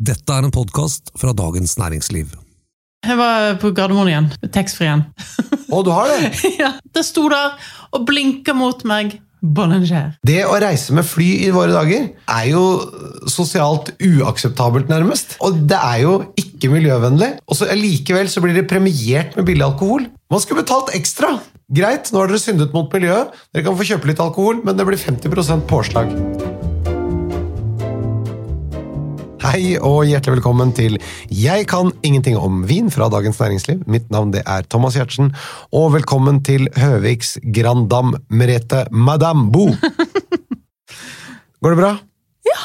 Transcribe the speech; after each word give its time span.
Dette 0.00 0.32
er 0.32 0.46
en 0.46 0.52
podkast 0.54 1.10
fra 1.20 1.34
Dagens 1.36 1.74
Næringsliv. 1.76 2.30
Jeg 3.04 3.16
var 3.18 3.58
på 3.60 3.68
Gardermoen 3.76 4.08
igjen. 4.08 4.28
Taxfree-en. 4.48 5.02
Å, 5.68 5.80
du 5.84 5.90
har 5.92 6.08
det? 6.08 6.30
ja, 6.62 6.70
det 6.80 7.02
sto 7.04 7.26
der 7.28 7.58
og 7.92 8.06
blinka 8.08 8.54
mot 8.56 8.80
meg. 8.88 9.18
Bollinger. 9.40 10.14
Det 10.24 10.42
å 10.44 10.56
reise 10.60 10.92
med 10.96 11.04
fly 11.08 11.28
i 11.46 11.50
våre 11.52 11.72
dager 11.72 12.10
er 12.12 12.48
jo 12.48 12.64
sosialt 13.28 13.92
uakseptabelt, 13.96 14.88
nærmest. 14.92 15.36
Og 15.44 15.62
det 15.68 15.80
er 15.80 16.02
jo 16.06 16.14
ikke 16.40 16.72
miljøvennlig. 16.72 17.34
Og 17.48 17.60
så 17.60 17.68
likevel 17.76 18.28
så 18.32 18.40
blir 18.44 18.56
det 18.56 18.68
premiert 18.72 19.36
med 19.36 19.48
billig 19.48 19.68
alkohol. 19.68 20.08
Man 20.32 20.44
skulle 20.44 20.64
betalt 20.64 20.94
ekstra! 20.96 21.36
Greit, 21.72 22.08
nå 22.12 22.20
har 22.22 22.32
dere 22.32 22.40
syndet 22.40 22.72
mot 22.76 22.88
miljøet. 22.92 23.36
Dere 23.52 23.68
kan 23.68 23.76
få 23.76 23.88
kjøpe 23.92 24.12
litt 24.12 24.24
alkohol, 24.24 24.64
men 24.64 24.80
det 24.80 24.88
blir 24.88 25.00
50% 25.00 25.68
påslag. 25.70 26.12
Hei 29.40 29.78
og 29.80 30.02
hjertelig 30.04 30.34
velkommen 30.36 30.72
til 30.76 30.98
Jeg 31.32 31.64
kan 31.70 31.88
ingenting 32.04 32.34
om 32.36 32.58
vin 32.68 32.90
fra 32.92 33.06
Dagens 33.08 33.38
Næringsliv. 33.40 33.78
Mitt 33.88 34.10
navn 34.12 34.34
det 34.34 34.42
er 34.44 34.66
Thomas 34.68 34.98
Giertsen, 34.98 35.30
og 35.72 35.94
velkommen 35.94 36.42
til 36.44 36.66
Høviks 36.76 37.38
Grandam 37.56 38.12
Merete 38.28 38.82
Madame 38.92 39.46
Bo. 39.48 39.70
Går 41.64 41.72
det 41.72 41.80
bra? 41.80 41.94
Ja. 42.50 42.60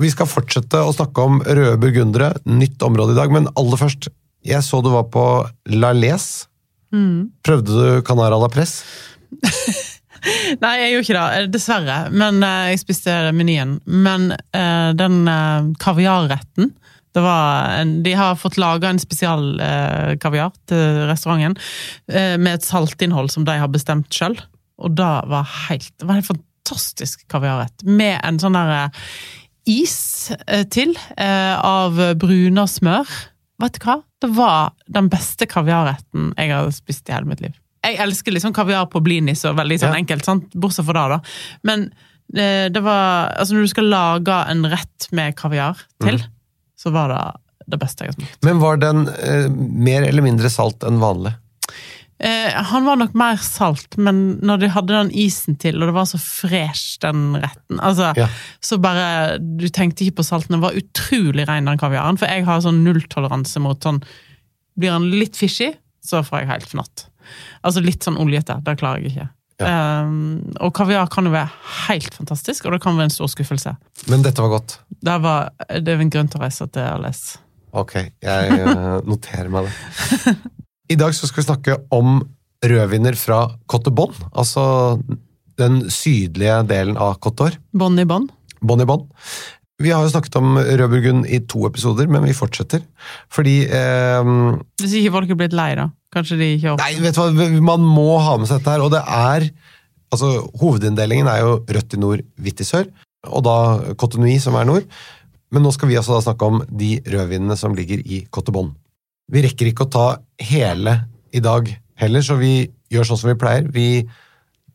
Vi 0.00 0.08
skal 0.14 0.30
fortsette 0.32 0.80
å 0.80 0.96
snakke 0.96 1.28
om 1.28 1.42
røde 1.44 1.76
burgundere, 1.82 2.32
nytt 2.48 2.80
område 2.88 3.12
i 3.12 3.20
dag, 3.20 3.34
men 3.34 3.52
aller 3.60 3.80
først 3.80 4.08
Jeg 4.48 4.64
så 4.64 4.80
du 4.80 4.88
var 4.94 5.10
på 5.12 5.26
La 5.76 5.92
Les. 5.92 6.24
Prøvde 7.44 7.68
du 7.68 8.02
Canara 8.08 8.40
la 8.40 8.48
Press? 8.48 8.80
Nei, 10.62 10.74
jeg 10.82 10.92
gjorde 10.92 11.06
ikke 11.06 11.22
det, 11.22 11.46
dessverre. 11.54 11.98
Men 12.10 12.42
uh, 12.44 12.68
jeg 12.72 12.82
spiste 12.82 13.16
menyen. 13.36 13.78
Men 13.86 14.32
uh, 14.34 14.90
den 14.98 15.22
uh, 15.28 15.72
kaviarretten 15.82 16.72
det 17.18 17.22
var 17.24 17.72
en, 17.80 18.02
De 18.02 18.12
har 18.14 18.36
fått 18.36 18.58
laga 18.60 18.90
en 18.90 19.00
spesial 19.00 19.60
eh, 19.64 20.14
kaviar 20.22 20.52
til 20.68 21.04
restauranten 21.08 21.56
eh, 22.12 22.36
med 22.38 22.58
et 22.58 22.66
saltinnhold 22.66 23.32
som 23.32 23.46
de 23.48 23.56
har 23.58 23.70
bestemt 23.72 24.12
sjøl. 24.14 24.36
Og 24.78 24.94
det 24.98 25.08
var 25.32 25.48
helt 25.68 25.90
Det 25.98 26.06
var 26.06 26.20
en 26.20 26.28
fantastisk 26.28 27.24
kaviarrett. 27.32 27.82
Med 27.82 28.20
en 28.22 28.38
sånn 28.42 28.58
der 28.58 28.74
eh, 28.76 29.08
is 29.68 30.30
eh, 30.46 30.66
til 30.70 30.94
eh, 31.16 31.56
av 31.56 31.98
bruna 32.20 32.68
smør. 32.70 33.08
Vet 33.58 33.80
du 33.80 33.88
hva? 33.88 33.98
Det 34.22 34.30
var 34.36 34.74
den 34.86 35.10
beste 35.10 35.48
kaviarretten 35.50 36.32
jeg 36.36 36.54
har 36.54 36.70
spist 36.74 37.08
i 37.08 37.16
hele 37.16 37.30
mitt 37.30 37.42
liv. 37.42 37.56
Jeg 37.84 37.98
elsker 38.02 38.34
liksom 38.34 38.54
kaviar 38.56 38.86
på 38.90 39.00
blinis 39.04 39.44
og 39.48 39.56
veldig 39.58 39.78
sånn 39.80 39.94
Ja. 39.94 40.00
enkelt, 40.02 40.24
sant? 40.26 40.48
bortsett 40.54 40.86
fra 40.88 41.08
det, 41.08 41.16
da. 41.18 41.20
Men 41.64 41.84
eh, 42.34 42.68
det 42.74 42.82
var 42.82 43.34
Altså, 43.38 43.54
når 43.54 43.62
du 43.68 43.68
skal 43.74 43.84
lage 43.92 44.38
en 44.50 44.64
rett 44.66 45.08
med 45.12 45.36
kaviar 45.36 45.76
til, 46.02 46.22
så 46.78 46.92
var 46.92 47.08
det 47.08 47.22
det 47.68 47.78
beste 47.82 48.04
jeg 48.04 48.14
har 48.14 48.16
smakt. 48.16 48.42
Men 48.44 48.58
var 48.62 48.76
den 48.80 49.08
eh, 49.08 49.48
mer 49.52 50.02
eller 50.08 50.22
mindre 50.24 50.48
salt 50.50 50.82
enn 50.88 50.98
vanlig? 51.02 51.34
Eh, 52.18 52.50
han 52.50 52.84
var 52.84 52.96
nok 52.98 53.12
mer 53.14 53.36
salt, 53.36 53.94
men 53.96 54.40
når 54.42 54.58
de 54.64 54.68
hadde 54.74 54.94
den 54.96 55.10
isen 55.14 55.54
til, 55.60 55.76
og 55.78 55.86
det 55.86 55.94
var 55.94 56.06
så 56.10 56.18
fresh, 56.18 56.96
den 57.04 57.36
retten 57.38 57.78
altså, 57.78 58.08
Ja. 58.18 58.26
Så 58.60 58.80
bare 58.82 59.38
Du 59.38 59.68
tenkte 59.68 60.02
ikke 60.02 60.16
på 60.18 60.24
salten. 60.26 60.56
Den 60.56 60.64
var 60.64 60.74
utrolig 60.74 61.46
ren, 61.46 61.66
den 61.70 61.78
kaviaren. 61.78 62.18
For 62.18 62.26
jeg 62.26 62.44
har 62.48 62.60
sånn 62.64 62.82
nulltoleranse 62.82 63.60
mot 63.62 63.78
sånn 63.86 64.02
Blir 64.78 64.90
han 64.96 65.10
litt 65.10 65.36
fishy, 65.36 65.72
så 66.04 66.24
får 66.26 66.40
jeg 66.40 66.48
helt 66.48 66.68
fnatt. 66.72 67.06
Altså 67.62 67.82
litt 67.84 68.06
sånn 68.06 68.18
oljete. 68.20 68.58
Det 68.64 68.78
klarer 68.80 69.02
jeg 69.02 69.12
ikke. 69.14 69.28
Um, 69.58 70.38
og 70.62 70.70
kaviar 70.76 71.08
kan 71.10 71.26
jo 71.26 71.32
være 71.34 71.50
helt 71.88 72.14
fantastisk, 72.14 72.68
og 72.68 72.76
det 72.76 72.82
kan 72.84 72.94
være 72.94 73.08
en 73.10 73.14
stor 73.16 73.30
skuffelse. 73.32 73.74
Men 74.06 74.22
dette 74.22 74.44
var 74.44 74.52
godt. 74.52 74.76
Det, 74.94 75.16
var, 75.24 75.50
det 75.82 75.94
er 75.94 76.04
en 76.04 76.12
grunn 76.14 76.30
til 76.30 76.38
å 76.38 76.44
reise 76.44 76.68
til 76.70 76.86
Ales. 76.86 77.22
Ok, 77.76 77.96
jeg 78.24 78.54
eh, 78.54 78.98
noterer 79.04 79.50
meg 79.52 79.66
det. 79.66 80.34
I 80.94 80.96
dag 80.96 81.12
så 81.16 81.28
skal 81.28 81.42
vi 81.42 81.48
snakke 81.48 81.78
om 81.94 82.20
rødviner 82.64 83.18
fra 83.18 83.42
Cote 83.70 83.92
Bon, 83.94 84.14
altså 84.32 84.62
den 85.58 85.82
sydlige 85.90 86.62
delen 86.70 86.96
av 86.96 87.18
Cote 87.22 87.50
d'Or. 87.50 87.58
I 87.58 88.06
bånd. 88.08 88.30
Bon 88.62 88.80
i 88.80 88.86
Bon. 88.88 89.04
Vi 89.78 89.92
har 89.94 90.02
jo 90.02 90.10
snakket 90.10 90.36
om 90.40 90.56
rødburgund 90.58 91.28
i 91.30 91.38
to 91.46 91.62
episoder, 91.68 92.08
men 92.10 92.24
vi 92.26 92.34
fortsetter. 92.34 92.82
Fordi 93.30 93.60
eh, 93.70 94.30
Hvis 94.82 94.96
ikke 94.98 95.14
folk 95.14 95.30
er 95.30 95.38
blitt 95.38 95.54
lei, 95.54 95.70
da. 95.78 95.88
Kanskje 96.14 96.38
de 96.40 96.48
ikke 96.56 96.72
har 96.72 96.80
Nei, 96.80 96.96
vet 97.04 97.14
du 97.14 97.20
hva, 97.36 97.48
man 97.68 97.84
må 97.84 98.16
ha 98.24 98.38
med 98.40 98.48
seg 98.50 98.62
dette 98.62 98.74
her, 98.74 98.84
og 98.84 98.94
det 98.94 99.04
er 99.04 99.50
Altså, 100.08 100.28
hovedinndelingen 100.56 101.28
er 101.28 101.42
jo 101.42 101.50
rødt 101.68 101.92
i 101.92 101.98
nord, 102.00 102.22
hvitt 102.40 102.62
i 102.62 102.64
sør, 102.64 102.86
og 103.28 103.42
da 103.44 103.56
Cotonoui, 104.00 104.38
som 104.40 104.54
er 104.56 104.64
nord. 104.64 104.86
Men 105.52 105.64
nå 105.64 105.72
skal 105.74 105.90
vi 105.90 105.98
altså 106.00 106.14
da 106.14 106.22
snakke 106.24 106.48
om 106.48 106.62
de 106.64 106.94
rødvinene 107.04 107.56
som 107.60 107.74
ligger 107.76 108.00
i 108.00 108.22
Cotebon. 108.32 108.70
Vi 109.28 109.42
rekker 109.44 109.68
ikke 109.68 109.84
å 109.84 109.92
ta 109.92 110.06
hele 110.48 110.94
i 111.36 111.42
dag 111.44 111.68
heller, 112.00 112.24
så 112.24 112.38
vi 112.40 112.70
gjør 112.88 113.10
sånn 113.10 113.20
som 113.20 113.28
vi 113.28 113.36
pleier. 113.36 113.68
Vi 113.68 113.88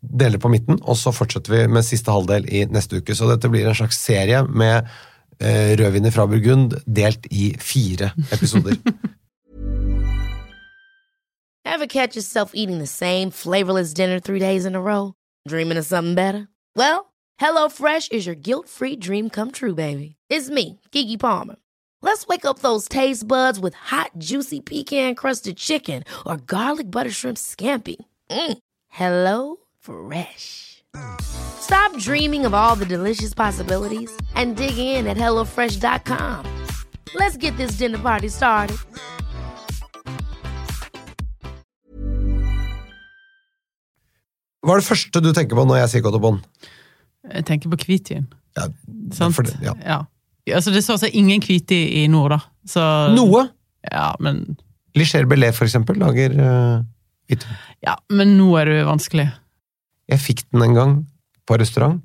deler 0.03 0.37
på 0.37 0.51
midten, 0.51 0.79
og 0.83 0.97
så 0.99 1.13
fortsetter 1.15 1.53
vi 1.53 1.67
med 1.71 1.85
siste 1.87 2.11
halvdel 2.11 2.45
i 2.51 2.65
neste 2.71 2.99
uke. 2.99 3.15
Så 3.15 3.29
dette 3.29 3.49
blir 3.51 3.67
en 3.67 3.77
slags 3.77 3.99
serie 4.03 4.43
med 4.43 4.83
eh, 5.39 5.73
rødviner 5.79 6.11
fra 6.11 6.27
Burgund 6.27 6.75
delt 6.85 7.27
i 7.31 7.53
fire 7.59 8.11
episoder. 8.31 8.75
Ever 11.65 11.87
catch 11.87 12.15
yourself 12.15 12.51
eating 12.53 12.77
the 12.79 12.87
same 12.87 13.31
flavorless 13.31 13.93
dinner 13.93 14.19
three 14.19 14.39
days 14.39 14.65
in 14.65 14.75
a 14.75 14.81
row? 14.81 15.13
Dreaming 15.47 15.77
of 15.77 15.85
something 15.85 16.13
better? 16.13 16.47
Well, 16.75 17.13
HelloFresh 17.39 18.11
is 18.11 18.27
your 18.27 18.35
guilt-free 18.35 18.97
dream 18.97 19.29
come 19.29 19.51
true, 19.51 19.73
baby. 19.73 20.15
It's 20.29 20.49
me, 20.49 20.79
Gigi 20.91 21.17
Palmer. 21.17 21.55
Let's 22.01 22.27
wake 22.27 22.45
up 22.45 22.59
those 22.59 22.89
taste 22.89 23.27
buds 23.27 23.59
with 23.59 23.73
hot, 23.75 24.11
juicy 24.17 24.59
pecan-crusted 24.59 25.57
chicken 25.57 26.03
or 26.25 26.37
garlic 26.37 26.91
butter 26.91 27.09
shrimp 27.11 27.37
scampi. 27.37 27.95
Mm. 28.29 28.57
Hello 28.89 29.62
Fresh. 29.83 30.81
Stop 31.21 31.97
dreaming 31.97 32.45
of 32.45 32.53
all 32.53 32.75
the 32.75 32.85
delicious 32.85 33.33
possibilities 33.33 34.09
and 34.35 34.55
dig 34.55 34.77
in 34.77 35.07
at 35.07 35.17
HelloFresh.com. 35.17 36.45
Let's 37.15 37.35
get 37.37 37.57
this 37.57 37.71
dinner 37.77 37.97
party 37.99 38.29
started. 38.29 38.77
Hva 44.63 44.77
er 44.77 44.79
det 44.79 44.87
første 44.87 45.19
du 45.23 45.31
tenker 45.35 45.59
på 45.59 45.65
når 45.67 45.81
jeg 45.81 45.91
sier 45.93 46.05
Cote 46.05 46.21
Bon? 46.23 46.37
Jeg 47.27 47.45
tenker 47.47 47.71
på 47.71 47.79
hvitvin. 47.83 48.29
Ja, 48.57 48.69
Sant? 49.15 49.35
det- 49.43 49.57
ja. 49.63 49.73
ja. 49.83 49.99
Altså, 50.55 50.71
det 50.71 50.83
står 50.83 50.97
seg 51.03 51.15
ingen 51.15 51.41
hvite 51.43 51.75
i, 51.75 52.05
nord, 52.07 52.31
da. 52.35 52.39
Så, 52.67 52.83
Noe! 53.15 53.49
Ja 53.91 54.13
men, 54.23 54.57
Licher 54.95 55.25
Bellet, 55.27 55.55
for 55.55 55.65
eksempel, 55.67 55.97
lager 55.99 56.31
uh, 56.39 56.83
hvitvin. 57.27 57.57
ja, 57.83 57.95
men 58.09 58.37
nå 58.37 58.47
er 58.59 58.65
det 58.69 58.77
jo 58.81 58.85
vanskelig. 58.87 59.25
Jeg 60.11 60.21
fikk 60.21 60.43
den 60.51 60.65
en 60.65 60.77
gang 60.77 60.97
på 61.47 61.57
restaurant, 61.59 62.01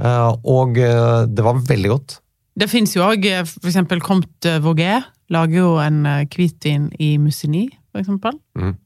eh, 0.00 0.32
og 0.48 0.78
eh, 0.80 1.24
det 1.28 1.44
var 1.44 1.60
veldig 1.68 1.92
godt. 1.92 2.18
Det 2.52 2.68
fins 2.68 2.92
jo 2.96 3.04
òg 3.06 3.24
for 3.48 3.70
eksempel 3.70 4.02
Comte 4.04 4.58
Vauguet. 4.64 5.08
Lager 5.32 5.62
jo 5.62 5.70
en 5.80 6.04
eh, 6.08 6.26
hvitvin 6.28 6.90
i 7.00 7.14
Mussini, 7.20 7.66
eksempel. 7.96 8.36
Mhm. 8.58 8.76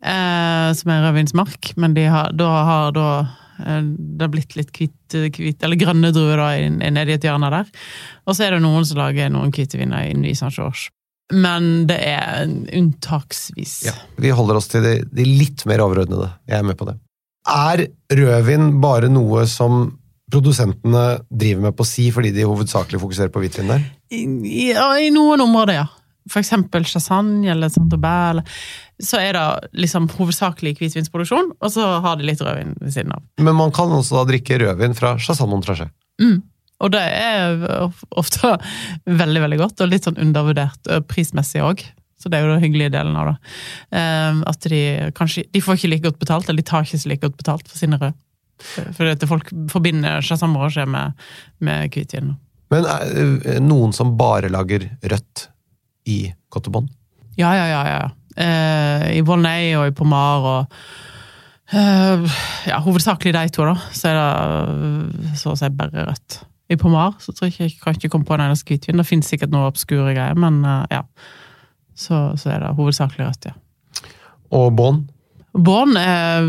Eh, 0.00 0.70
som 0.78 0.92
er 0.92 1.04
rødvinsmark, 1.04 1.72
men 1.76 1.94
de 1.94 2.06
har, 2.10 2.30
da 2.32 2.50
har 2.68 2.94
da 2.94 3.08
eh, 3.58 3.82
det 3.82 4.24
har 4.24 4.32
blitt 4.32 4.56
litt 4.58 4.70
hvit, 4.76 5.18
hvit, 5.36 5.58
eller 5.66 5.80
grønne 5.80 6.12
druer 6.14 6.40
da, 6.40 6.52
nedi 6.94 7.16
et 7.16 7.26
hjørne 7.26 7.50
der. 7.52 7.68
Og 8.26 8.36
så 8.36 8.46
er 8.46 8.56
det 8.56 8.62
noen 8.64 8.86
som 8.86 9.02
lager 9.02 9.32
noen 9.32 9.52
hvitviner 9.54 10.06
i 10.06 10.34
Saint-Georges. 10.38 10.88
Men 11.30 11.86
det 11.86 11.98
er 12.02 12.48
unntaksvis. 12.74 13.74
Vi 14.18 14.32
holder 14.34 14.58
oss 14.58 14.66
til 14.70 14.82
de, 14.82 14.96
de 15.14 15.26
litt 15.28 15.62
mer 15.70 15.82
overordnede. 15.84 16.32
Jeg 16.50 16.58
er 16.58 16.66
med 16.66 16.78
på 16.78 16.88
det. 16.88 16.96
Er 17.48 17.86
rødvin 18.12 18.80
bare 18.82 19.08
noe 19.12 19.46
som 19.48 19.96
produsentene 20.30 21.20
driver 21.30 21.62
med 21.68 21.76
på 21.78 21.86
si 21.88 22.10
fordi 22.14 22.30
de 22.34 22.44
hovedsakelig 22.46 23.00
fokuserer 23.02 23.32
på 23.34 23.40
hvitvin 23.42 23.70
der? 23.72 23.86
I, 24.14 24.24
i- 24.46 24.68
ja, 24.74 24.90
I 25.00 25.08
noen 25.10 25.40
områder, 25.42 25.80
ja. 25.80 25.86
For 26.30 26.38
eksempel 26.42 26.84
Chassagne 26.86 27.48
eller 27.50 27.68
Saint-Aubert. 27.72 28.30
eller- 28.30 28.44
Så 29.02 29.16
er 29.18 29.32
det 29.32 29.70
liksom 29.80 30.08
hovedsakelig 30.10 30.76
hvitvinsproduksjon, 30.78 31.52
og 31.60 31.70
så 31.72 32.00
har 32.02 32.16
de 32.16 32.24
litt 32.28 32.38
rødvin 32.40 32.76
ved 32.80 32.92
siden 32.92 33.12
av. 33.12 33.22
Men 33.38 33.56
man 33.56 33.72
kan 33.72 33.88
også 33.88 34.18
da 34.20 34.24
drikke 34.32 34.58
rødvin 34.60 34.94
fra 34.94 35.16
Chassagne 35.16 35.50
Montrachet. 35.50 35.90
Mm. 36.20 36.42
Og 36.82 36.90
det 36.92 37.00
er 37.00 37.90
ofte 38.16 38.58
veldig, 39.06 39.40
veldig 39.42 39.58
godt, 39.58 39.80
og 39.80 39.88
litt 39.88 40.04
sånn 40.04 40.18
undervurdert 40.20 40.84
prismessig 41.08 41.60
òg. 41.64 41.82
Så 42.20 42.28
det 42.28 42.38
er 42.38 42.44
jo 42.44 42.52
den 42.52 42.64
hyggelige 42.64 42.92
delen 42.92 43.16
av 43.16 43.30
det. 43.30 43.36
Eh, 43.96 44.42
At 44.50 44.68
de 44.68 44.82
kanskje 45.16 45.46
De 45.52 45.62
får 45.64 45.78
ikke 45.78 45.92
like 45.94 46.04
godt 46.08 46.20
betalt, 46.20 46.48
eller 46.48 46.60
de 46.60 46.68
tar 46.68 46.84
ikke 46.84 47.00
så 47.00 47.08
like 47.08 47.24
godt 47.24 47.38
betalt 47.40 47.68
for 47.68 47.80
sine 47.80 47.98
røde. 48.00 48.14
Fordi 48.60 49.10
at 49.14 49.28
folk 49.28 49.48
forbinder 49.72 50.20
Chassagne 50.20 50.52
Montrachet 50.52 50.88
med, 50.88 51.12
med 51.64 51.88
hvitvin. 51.94 52.34
Men 52.70 52.86
er, 52.86 53.60
noen 53.64 53.94
som 53.96 54.12
bare 54.18 54.50
lager 54.52 54.84
rødt 55.00 55.46
i 56.10 56.18
Cote 56.52 56.70
Bon? 56.72 56.88
Ja, 57.40 57.54
ja, 57.56 57.66
ja. 57.70 57.80
ja. 57.88 58.02
Eh, 58.36 59.06
I 59.18 59.24
Volnay 59.26 59.72
og 59.78 59.88
i 59.88 59.94
Pomar 59.96 60.46
og 60.46 60.76
eh, 61.72 62.38
Ja, 62.68 62.78
hovedsakelig 62.84 63.34
de 63.34 63.48
to, 63.54 63.66
da. 63.66 63.74
Så 63.96 64.12
er 64.12 64.20
det 64.20 65.34
så 65.40 65.54
å 65.54 65.58
si 65.58 65.72
bare 65.74 66.06
rødt. 66.12 66.42
I 66.70 66.78
Pomar 66.78 67.16
så 67.18 67.32
tror 67.34 67.48
jeg 67.48 67.56
ikke 67.56 67.64
jeg 67.66 67.78
kan 67.82 67.98
ikke 67.98 68.12
komme 68.12 68.28
på 68.28 68.36
en 68.36 68.44
eneste 68.46 68.70
hvitvin. 68.70 69.00
Det 69.00 69.08
finnes 69.08 69.30
sikkert 69.32 69.50
noe 69.54 69.70
obskure 69.72 70.12
greier, 70.14 70.38
men 70.38 70.62
eh, 70.62 70.98
ja. 70.98 71.04
Så, 72.00 72.18
så 72.40 72.54
er 72.54 72.62
det 72.62 72.74
hovedsakelig 72.78 73.26
rødt, 73.26 73.50
ja. 73.50 74.12
Og 74.56 74.70
bånd? 74.76 75.08
Bånd 75.50 75.98
er 75.98 76.46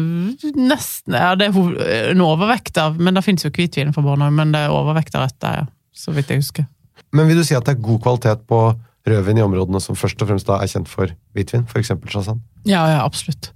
nesten 0.57 1.15
Ja, 1.18 1.33
det 1.38 1.48
er 1.50 2.12
en 2.12 2.21
overvekt 2.21 2.77
av 2.77 3.00
Men 3.01 3.15
det 3.18 3.24
fins 3.25 3.42
jo 3.42 3.50
hvitvin 3.50 3.89
fra 3.95 4.03
bånd 4.06 4.21
òg, 4.21 4.33
men 4.38 4.53
det 4.53 4.62
er 4.68 4.75
overvekt 4.75 5.18
av 5.18 5.25
rødt 5.25 5.39
der, 5.44 5.63
ja. 5.63 5.68
Så 5.92 6.13
vidt 6.15 6.31
jeg 6.31 6.39
husker. 6.42 6.65
Men 7.12 7.27
vil 7.27 7.42
du 7.42 7.44
si 7.45 7.57
at 7.57 7.65
det 7.68 7.75
er 7.75 7.83
god 7.83 8.00
kvalitet 8.06 8.45
på 8.50 8.62
rødvin 9.07 9.42
i 9.42 9.44
områdene 9.44 9.81
som 9.81 9.98
først 9.98 10.21
og 10.21 10.30
fremst 10.30 10.48
da 10.48 10.59
er 10.62 10.69
kjent 10.71 10.89
for 10.89 11.12
hvitvin, 11.36 11.65
f.eks. 11.68 11.92
sånn? 12.13 12.42
Ja, 12.69 12.83
ja, 12.89 13.00
absolutt. 13.03 13.50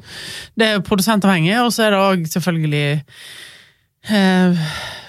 Det 0.57 0.67
er 0.67 0.83
produsentavhengig, 0.85 1.53
og 1.61 1.71
så 1.73 1.85
er 1.85 1.93
det 1.93 2.01
òg 2.01 2.25
selvfølgelig 2.31 2.87
eh, 4.09 4.65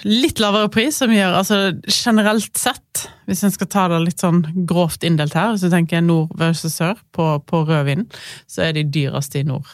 litt 0.06 0.38
lavere 0.42 0.68
pris, 0.72 0.96
som 1.02 1.12
gjør 1.12 1.38
altså 1.40 1.58
generelt 1.90 2.56
sett, 2.58 3.06
hvis 3.26 3.42
en 3.46 3.54
skal 3.54 3.68
ta 3.72 3.86
det 3.92 4.02
litt 4.04 4.22
sånn 4.22 4.44
grovt 4.68 5.02
inndelt 5.06 5.34
her, 5.36 5.52
hvis 5.54 5.64
du 5.66 5.70
tenker 5.72 6.04
nord 6.04 6.30
versus 6.38 6.76
sør 6.78 6.94
på, 7.16 7.26
på 7.48 7.64
rødvin, 7.68 8.06
så 8.50 8.68
er 8.68 8.76
de 8.78 8.84
dyreste 8.84 9.42
i 9.42 9.46
nord. 9.48 9.66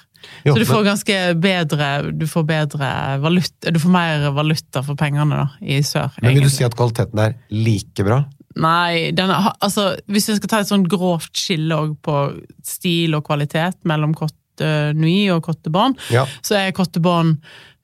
Jo, 0.47 0.53
så 0.55 0.61
du 0.63 0.69
får 0.69 0.85
ganske 0.87 1.15
bedre 1.43 1.87
Du 2.15 2.29
får 2.31 2.45
bedre 2.47 2.89
valuta 3.19 3.73
Du 3.75 3.79
får 3.83 3.91
mer 3.91 4.29
valuta 4.37 4.79
for 4.87 4.95
pengene 4.95 5.35
da, 5.35 5.47
i 5.59 5.81
sør. 5.83 6.13
Men 6.23 6.37
vil 6.37 6.47
du 6.47 6.53
si 6.55 6.63
at 6.63 6.77
kvaliteten 6.79 7.19
er 7.19 7.35
like 7.51 8.05
bra? 8.07 8.21
Nei, 8.63 9.11
den 9.19 9.33
er, 9.35 9.49
altså, 9.65 9.89
hvis 10.13 10.29
jeg 10.31 10.39
skal 10.39 10.53
ta 10.53 10.61
et 10.63 10.71
sånn 10.71 10.87
grovt 10.87 11.35
skille 11.43 11.81
på 12.07 12.17
stil 12.63 13.17
og 13.19 13.25
kvalitet 13.27 13.81
mellom 13.89 14.15
Cotte 14.15 14.93
Nui 14.95 15.25
og 15.35 15.43
Cotte 15.49 15.73
Bon, 15.75 15.97
Ja. 16.15 16.23
så 16.45 16.59
er 16.61 16.75
Cotte 16.77 17.03
Bon 17.03 17.35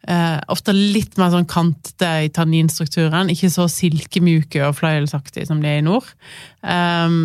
eh, 0.07 0.39
ofte 0.53 0.75
litt 0.77 1.19
mer 1.19 1.33
sånn 1.35 1.49
kantete 1.49 2.13
i 2.27 2.31
tanninstrukturen. 2.35 3.33
Ikke 3.33 3.51
så 3.53 3.67
silkemjuke 3.73 4.63
og 4.69 4.79
fløyelsaktige 4.79 5.49
som 5.49 5.63
de 5.63 5.71
er 5.71 5.83
i 5.83 5.87
nord. 5.87 6.09
Ehm, 6.63 7.21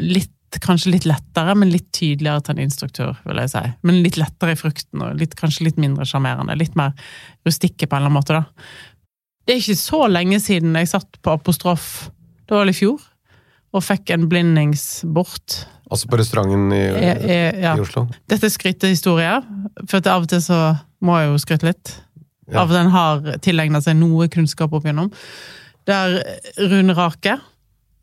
litt, 0.00 0.34
kanskje 0.62 0.92
litt 0.92 1.06
lettere, 1.08 1.54
men 1.56 1.72
litt 1.72 1.88
tydeligere 1.96 2.44
tanninstruktur, 2.44 3.16
vil 3.24 3.40
jeg 3.40 3.54
si. 3.54 3.64
Men 3.88 4.02
litt 4.04 4.18
lettere 4.20 4.52
i 4.52 4.60
frukten, 4.60 5.00
og 5.00 5.20
litt, 5.20 5.36
kanskje 5.38 5.70
litt 5.70 5.80
mindre 5.80 6.04
sjarmerende. 6.08 6.58
Litt 6.60 6.76
mer 6.76 6.92
rustikke 7.48 7.88
på 7.88 7.96
en 7.96 8.02
eller 8.02 8.12
annen 8.12 8.18
måte, 8.20 8.40
da. 8.42 8.44
Det 9.42 9.54
er 9.54 9.62
ikke 9.62 9.80
så 9.80 10.04
lenge 10.06 10.38
siden 10.38 10.76
jeg 10.78 10.92
satt 10.92 11.16
på 11.24 11.32
apostrof, 11.34 12.10
det 12.46 12.54
var 12.54 12.62
vel 12.62 12.74
i 12.74 12.76
fjor, 12.76 13.00
og 13.72 13.82
fikk 13.82 14.12
en 14.14 14.28
blindingsbort. 14.30 15.62
Altså 15.90 16.08
på 16.12 16.18
restauranten 16.20 16.68
i, 16.76 16.82
I, 16.84 17.08
i, 17.08 17.38
ja. 17.64 17.72
i 17.74 17.82
Oslo? 17.82 18.04
Dette 18.30 18.46
er 18.46 18.52
skrytehistorie, 18.54 19.34
for 19.88 19.98
at 19.98 20.10
av 20.12 20.26
og 20.26 20.30
til 20.30 20.44
så 20.44 20.60
må 21.02 21.18
jeg 21.20 21.30
jo 21.32 21.38
skryte 21.42 21.68
litt. 21.70 21.94
Ja. 22.50 22.62
Av 22.64 22.72
Den 22.74 22.90
har 22.92 23.22
tilegnet 23.44 23.84
seg 23.86 23.96
noe 24.00 24.28
kunnskap 24.32 24.72
opp 24.74 24.84
igjennom. 24.86 25.12
Der 25.88 26.20
Rune 26.58 26.94
Rake 26.98 27.38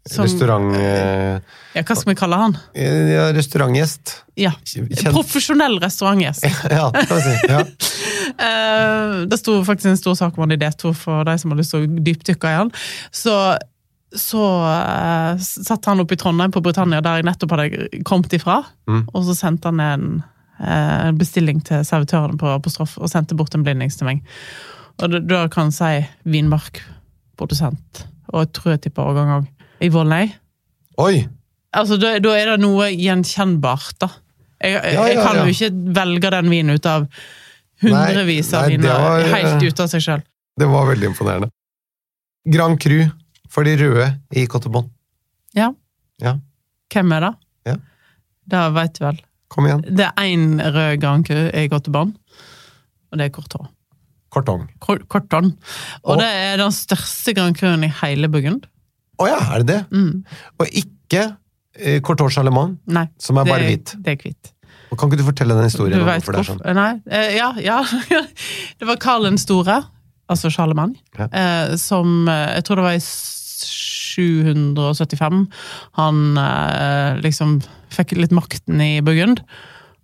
som- 0.09 0.25
Restaurant... 0.25 0.75
eh, 0.75 1.39
Ja, 1.75 1.83
hva 1.83 1.95
skal 1.95 2.13
vi 2.13 2.17
kalle 2.17 2.37
han? 2.39 2.55
Ja, 2.73 3.27
restaurantgjest. 3.35 4.15
Ja, 4.39 4.51
Kjent- 4.65 5.11
Profesjonell 5.11 5.77
restaurantgjest. 5.83 6.47
Ja, 6.71 6.89
det 6.95 7.05
kan 7.09 7.17
vi 7.19 7.23
si. 7.27 7.35
Ja. 7.51 7.63
Eh, 8.39 9.25
det 9.27 9.39
sto 9.41 9.55
faktisk 9.65 9.89
en 9.89 9.97
stor 9.97 10.13
sak 10.15 10.35
om 10.37 10.43
han 10.45 10.53
i 10.53 10.57
D2 10.61 10.91
for 10.95 11.25
de 11.27 11.33
som 11.41 11.51
har 11.51 11.57
lyst 11.59 11.73
til 11.73 11.81
å 11.83 11.87
dypdykke 12.05 12.51
i 12.51 12.57
han. 12.59 12.69
Så, 13.11 13.33
så 14.15 14.43
uh, 14.63 15.33
satt 15.41 15.89
han 15.89 15.99
oppe 16.03 16.13
i 16.15 16.19
Trondheim 16.21 16.53
på 16.53 16.61
Britannia, 16.63 17.01
der 17.03 17.19
jeg 17.19 17.25
nettopp 17.27 17.55
hadde 17.57 17.89
kommet 18.07 18.31
ifra. 18.37 18.59
Mm. 18.87 19.01
Og 19.11 19.25
så 19.27 19.35
sendte 19.35 19.73
han 19.73 19.81
en 19.83 20.05
eh, 20.21 20.29
bestilling 21.15 21.61
til 21.63 21.85
servitøren 21.87 22.37
på 22.39 22.49
Apostrof, 22.51 22.97
og 22.99 23.09
sendte 23.11 23.35
bort 23.39 23.55
en 23.55 23.63
blindings 23.63 23.95
til 23.99 24.05
meg. 24.09 24.21
Og 24.99 25.13
da- 25.27 25.47
kan 25.47 25.71
jeg 25.71 25.73
si 25.73 26.07
vinmarkprodusent, 26.29 28.05
og 28.33 28.41
jeg 28.43 28.53
tror 28.53 28.71
jeg 28.73 28.81
tipper 28.81 29.03
årgang 29.07 29.29
òg, 29.39 29.47
i 29.81 29.89
Volnøy. 29.89 30.31
Oi! 30.99 31.27
Altså, 31.71 31.97
da, 32.01 32.17
da 32.19 32.33
er 32.35 32.45
det 32.51 32.59
noe 32.63 32.89
gjenkjennbart, 32.91 33.93
da. 34.01 34.09
Jeg, 34.59 34.73
Ja, 34.73 34.81
ja, 34.91 35.03
jeg 35.07 35.15
kan 35.23 35.35
ja. 35.37 35.43
jo 35.45 35.53
ikke 35.53 35.93
velge 35.95 36.31
den 36.33 36.49
vinen 36.51 36.75
ut 36.75 36.85
av 36.85 37.05
hundrevis 37.81 38.49
av 38.57 38.67
viner 38.67 38.89
var, 38.99 39.21
helt 39.31 39.63
eh, 39.63 39.67
ute 39.69 39.85
av 39.85 39.87
seg 39.93 40.01
sjøl. 40.03 40.23
Det 40.59 40.67
var 40.67 40.89
veldig 40.89 41.07
imponerende. 41.13 41.47
Grand 42.51 42.75
Cru 42.81 43.05
for 43.47 43.63
de 43.63 43.77
røde 43.79 44.09
i 44.35 44.43
Cottebon. 44.51 44.89
Ja. 45.55 45.69
Ja. 46.19 46.33
Hvem 46.91 47.13
er 47.15 47.23
det? 47.23 47.31
Ja. 47.69 47.75
Det 48.49 48.65
veit 48.75 48.99
du 48.99 49.05
vel. 49.05 49.21
Kom 49.49 49.65
igjen. 49.65 49.81
Det 49.97 50.05
er 50.05 50.27
én 50.29 50.59
rød 50.61 50.99
Grand 51.01 51.25
Cru 51.25 51.39
i 51.57 51.67
Gottebanen, 51.71 52.15
og 53.11 53.17
det 53.17 53.25
er 53.25 53.33
Kortong 53.33 53.67
Kortong. 54.29 54.67
Kortong 54.79 55.07
Corton. 55.09 55.47
Og 56.03 56.11
Og- 56.15 56.19
det 56.21 56.27
er 56.29 56.57
den 56.61 56.71
største 56.71 57.33
Grand 57.33 57.57
Cruen 57.57 57.83
i 57.83 57.87
hele 58.03 58.27
Burgund. 58.29 58.67
Å 59.19 59.25
ja, 59.27 59.39
er 59.55 59.63
det 59.63 59.67
det? 59.67 59.79
Mm. 59.91 60.23
Og 60.59 60.67
ikke 60.69 61.23
eh, 61.79 61.99
Courtois 62.01 62.31
Charlemagne, 62.37 62.77
Nei, 62.87 63.07
som 63.17 63.37
er 63.37 63.45
bare 63.49 63.65
hvit. 63.65 63.95
det 63.99 64.13
er 64.13 64.21
hvit. 64.21 64.51
Og 64.91 64.97
Kan 64.97 65.09
ikke 65.09 65.17
du 65.21 65.25
fortelle 65.31 65.53
den 65.57 65.63
historien? 65.65 65.97
Du 65.99 66.05
vet 66.05 66.21
hvorfor 66.23 66.33
det 66.33 66.39
er 66.39 66.49
sånn? 66.53 66.75
Nei, 66.75 67.01
eh, 67.09 67.35
ja, 67.37 67.51
ja. 67.57 67.83
Det 68.79 68.87
var 68.87 68.95
Karl 68.97 69.23
den 69.23 69.37
store, 69.37 69.83
altså 70.29 70.49
Charlemagne, 70.53 70.95
Ja. 71.17 71.25
eh, 71.33 71.75
som 71.77 72.27
eh, 72.29 72.55
Jeg 72.55 72.63
tror 72.65 72.75
det 72.75 72.83
var 72.85 72.91
i 72.93 72.99
775 74.19 75.43
han 75.99 76.23
eh, 76.37 77.19
liksom 77.23 77.59
fikk 77.93 78.17
litt 78.19 78.35
makten 78.35 78.81
i 78.83 78.93
Burgund. 79.05 79.41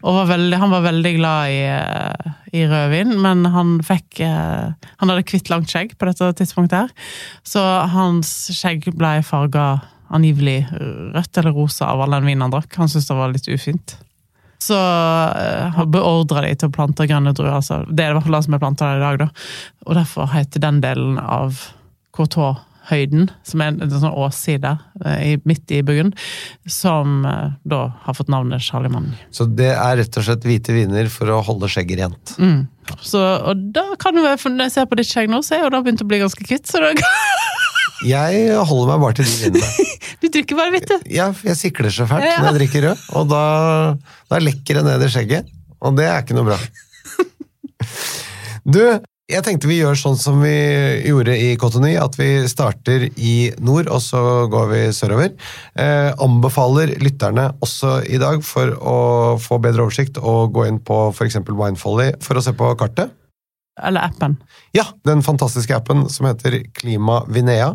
Og 0.06 0.20
var 0.20 0.28
veldig, 0.30 0.58
han 0.62 0.74
var 0.74 0.84
veldig 0.86 1.12
glad 1.18 1.52
i, 1.54 1.62
eh, 1.72 2.32
i 2.54 2.66
rødvin, 2.70 3.16
men 3.24 3.46
han 3.54 3.78
fikk 3.86 4.22
eh, 4.22 4.74
Han 5.02 5.12
hadde 5.12 5.26
kvitt 5.26 5.50
langt 5.50 5.72
skjegg 5.72 5.96
på 5.98 6.10
dette 6.10 6.32
tidspunktet, 6.42 6.86
her, 6.86 7.12
så 7.44 7.64
hans 7.94 8.32
skjegg 8.54 8.90
ble 8.94 9.18
farga 9.26 9.82
angivelig 10.14 10.68
rødt 11.16 11.38
eller 11.42 11.56
rosa 11.56 11.90
av 11.90 12.04
all 12.04 12.14
den 12.14 12.28
vinen 12.30 12.46
han 12.46 12.54
drakk. 12.54 12.76
Han 12.78 12.92
syntes 12.92 13.10
det 13.10 13.18
var 13.18 13.34
litt 13.34 13.50
ufint. 13.50 13.96
Så 14.62 14.76
uh, 14.78 15.74
han 15.76 15.92
beordra 15.92 16.46
de 16.46 16.54
til 16.56 16.70
å 16.70 16.76
plante 16.76 17.08
grønne 17.10 17.34
druer. 17.36 17.58
Altså. 17.58 17.82
Det 17.90 18.06
er 18.06 18.14
i 18.14 18.18
hvert 18.18 18.28
fall 18.28 18.38
det 18.38 18.44
som 18.46 18.56
er 18.58 18.62
planta 18.62 18.92
i 18.96 19.02
dag, 19.02 19.20
da. 19.26 19.28
Og 19.86 19.98
derfor 19.98 20.30
heter 20.34 20.64
den 20.64 20.80
delen 20.86 21.20
av 21.22 21.66
Courtois-høyden, 22.86 23.30
som 23.44 23.62
er 23.62 23.72
en, 23.74 23.82
en 23.82 23.92
sånn 23.92 24.14
åsside 24.14 24.76
eh, 25.06 25.40
midt 25.46 25.72
i 25.74 25.82
byen, 25.86 26.14
som 26.70 27.26
eh, 27.26 27.54
da 27.66 27.80
har 28.06 28.14
fått 28.18 28.30
navnet 28.30 28.62
Charlemagne. 28.62 29.16
Så 29.34 29.46
det 29.46 29.72
er 29.74 29.98
rett 30.00 30.18
og 30.18 30.26
slett 30.28 30.46
hvite 30.46 30.74
viner 30.76 31.10
for 31.10 31.30
å 31.34 31.42
holde 31.46 31.68
skjegget 31.72 32.00
rent. 32.04 32.36
Mm. 32.40 32.68
Så, 33.02 33.20
og 33.20 33.66
da 33.74 33.88
kan 34.02 34.16
du, 34.16 34.22
for 34.38 34.54
når 34.54 34.70
jeg 34.70 34.76
ser 34.78 34.86
på 34.90 35.00
ditt 35.00 35.10
skjegg 35.10 35.30
nå, 35.32 35.42
så 35.46 35.58
er 35.58 35.64
jo 35.66 35.72
det 35.74 35.84
begynt 35.88 36.06
å 36.06 36.10
bli 36.10 36.22
ganske 36.22 36.46
kvitt. 36.46 36.70
Så 36.70 36.82
da, 36.84 36.94
Jeg 38.06 38.54
holder 38.70 38.92
meg 38.94 39.02
bare 39.06 39.18
til 39.18 39.26
de 39.26 39.36
vinene. 39.48 39.90
du 40.22 40.30
drikker 40.30 40.60
bare 40.60 40.74
hvitt, 40.76 40.90
du. 40.92 41.10
Ja, 41.16 41.32
jeg 41.48 41.58
sikler 41.60 41.94
så 41.94 42.08
fælt 42.10 42.28
Ja. 42.28 42.38
når 42.44 42.52
jeg 42.54 42.60
drikker 42.62 42.90
rød, 42.92 43.06
og 43.18 43.30
da, 43.34 43.44
da 44.32 44.42
lekker 44.44 44.82
det 44.82 44.88
ned 44.92 45.08
i 45.08 45.12
skjegget. 45.14 45.50
Og 45.86 45.98
det 45.98 46.08
er 46.10 46.22
ikke 46.24 46.38
noe 46.38 46.52
bra. 46.54 46.60
Du, 48.66 48.82
jeg 49.26 49.42
tenkte 49.42 49.70
vi 49.70 49.80
gjør 49.80 49.98
sånn 49.98 50.18
som 50.22 50.38
vi 50.44 50.54
gjorde 51.08 51.34
i 51.34 51.56
Cotonou, 51.58 51.96
at 51.98 52.14
vi 52.20 52.30
starter 52.50 53.08
i 53.18 53.50
nord, 53.58 53.90
og 53.90 54.04
så 54.06 54.22
går 54.54 54.68
vi 54.70 54.82
sørover. 54.94 55.32
Eh, 55.82 56.12
anbefaler 56.22 56.94
lytterne 57.02 57.48
også 57.66 57.98
i 58.06 58.20
dag, 58.22 58.44
for 58.46 58.76
å 58.78 58.98
få 59.42 59.58
bedre 59.64 59.88
oversikt, 59.88 60.22
å 60.22 60.46
gå 60.54 60.68
inn 60.70 60.78
på 60.78 61.08
f.eks. 61.10 61.40
Winefolly 61.50 62.12
for 62.22 62.38
å 62.38 62.46
se 62.46 62.54
på 62.54 62.70
kartet. 62.78 63.16
Eller 63.82 64.06
appen. 64.08 64.38
Ja, 64.78 64.86
den 65.10 65.26
fantastiske 65.26 65.76
appen 65.76 66.06
som 66.14 66.30
heter 66.30 66.62
Klima 66.78 67.24
Vinea. 67.26 67.74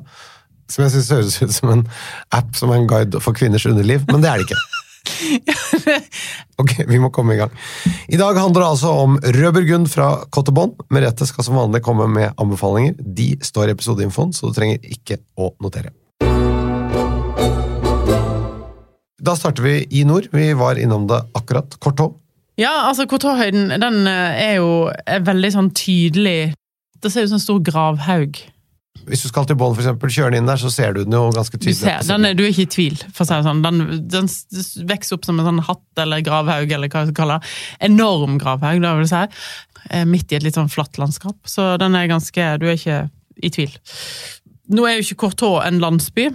Som 0.71 0.87
jeg 0.87 0.95
syns 0.95 1.11
høres 1.11 1.40
ut 1.42 1.57
som 1.57 1.75
en 1.75 1.88
app 2.30 2.54
som 2.54 2.71
er 2.71 2.78
en 2.78 2.87
guide 2.88 3.21
for 3.21 3.35
kvinners 3.35 3.66
underliv, 3.66 4.07
men 4.07 4.23
det 4.23 4.30
er 4.30 4.38
det 4.38 4.47
ikke. 4.47 4.70
Ok, 6.61 6.75
vi 6.88 6.99
må 7.00 7.09
komme 7.14 7.35
i 7.35 7.38
gang. 7.40 7.52
I 8.12 8.19
dag 8.21 8.37
handler 8.37 8.61
det 8.61 8.69
altså 8.69 8.92
om 9.04 9.16
rød 9.16 9.54
burgund 9.57 9.88
fra 9.88 10.11
Cottebon. 10.28 10.75
Merete 10.92 11.25
skal 11.28 11.47
som 11.47 11.57
vanlig 11.57 11.80
komme 11.87 12.04
med 12.11 12.35
anbefalinger. 12.40 12.99
De 13.00 13.33
står 13.45 13.71
i 13.71 13.76
episodeinfoen, 13.76 14.35
så 14.37 14.50
du 14.50 14.59
trenger 14.59 14.85
ikke 14.85 15.23
å 15.40 15.54
notere. 15.64 15.95
Da 19.21 19.37
starter 19.37 19.64
vi 19.64 19.75
i 20.00 20.04
nord. 20.09 20.28
Vi 20.33 20.52
var 20.57 20.80
innom 20.80 21.07
det 21.09 21.21
akkurat. 21.37 21.76
Kortå. 21.80 22.11
Ja, 22.61 22.73
altså 22.90 23.07
Courtois-høyden 23.09 23.73
den 23.80 24.00
eh, 24.09 24.40
er 24.50 24.54
jo 24.61 24.73
er 24.90 25.23
veldig 25.25 25.50
sånn 25.54 25.71
tydelig 25.76 26.52
Det 27.00 27.09
ser 27.09 27.25
ut 27.25 27.30
som 27.33 27.38
en 27.38 27.45
stor 27.47 27.61
gravhaug. 27.64 28.40
Hvis 29.09 29.23
du 29.25 29.28
skal 29.30 29.47
til 29.49 29.57
Bonn, 29.57 29.75
for 29.75 29.83
eksempel, 29.83 30.11
kjøre 30.12 30.30
den 30.35 30.42
inn 30.42 30.49
der, 30.50 30.57
så 30.61 30.71
ser 30.71 30.92
du 30.95 31.04
den 31.04 31.12
jo 31.16 31.30
ganske 31.35 31.57
Du 31.59 31.64
tydelig. 31.64 31.78
ser, 31.80 32.02
den 32.07 32.25
er, 32.28 32.35
du 32.35 32.42
er 32.45 32.50
ikke 32.52 32.66
i 32.66 32.73
tvil, 32.75 32.97
for 33.14 33.25
å 33.25 33.28
si 33.28 33.35
det 33.38 33.47
sånn. 33.49 33.62
Den, 33.64 33.80
den 34.12 34.28
vokser 34.90 35.16
opp 35.16 35.25
som 35.28 35.40
en 35.40 35.47
sånn 35.49 35.62
hatt 35.71 36.02
eller 36.04 36.21
gravhaug, 36.26 36.71
eller 36.76 36.88
hva 36.92 37.04
vi 37.07 37.11
skal 37.12 37.19
kalle 37.23 37.38
det. 37.40 37.54
Enorm 37.88 38.37
gravhaug, 38.42 38.83
da 38.85 38.92
vil 38.99 39.07
jeg 39.07 39.12
si. 39.14 39.45
Eh, 39.90 40.04
Midt 40.07 40.33
i 40.33 40.37
et 40.38 40.45
litt 40.47 40.59
sånn 40.59 40.69
flatt 40.71 40.99
landskap. 41.00 41.38
Så 41.49 41.73
den 41.80 41.95
er 41.97 42.07
ganske 42.12 42.50
Du 42.61 42.66
er 42.69 42.76
ikke 42.78 42.99
i 43.42 43.50
tvil. 43.50 43.73
Nå 44.71 44.85
er 44.87 44.99
jo 44.99 45.07
ikke 45.09 45.21
Courtois 45.25 45.64
en 45.66 45.80
landsby. 45.83 46.28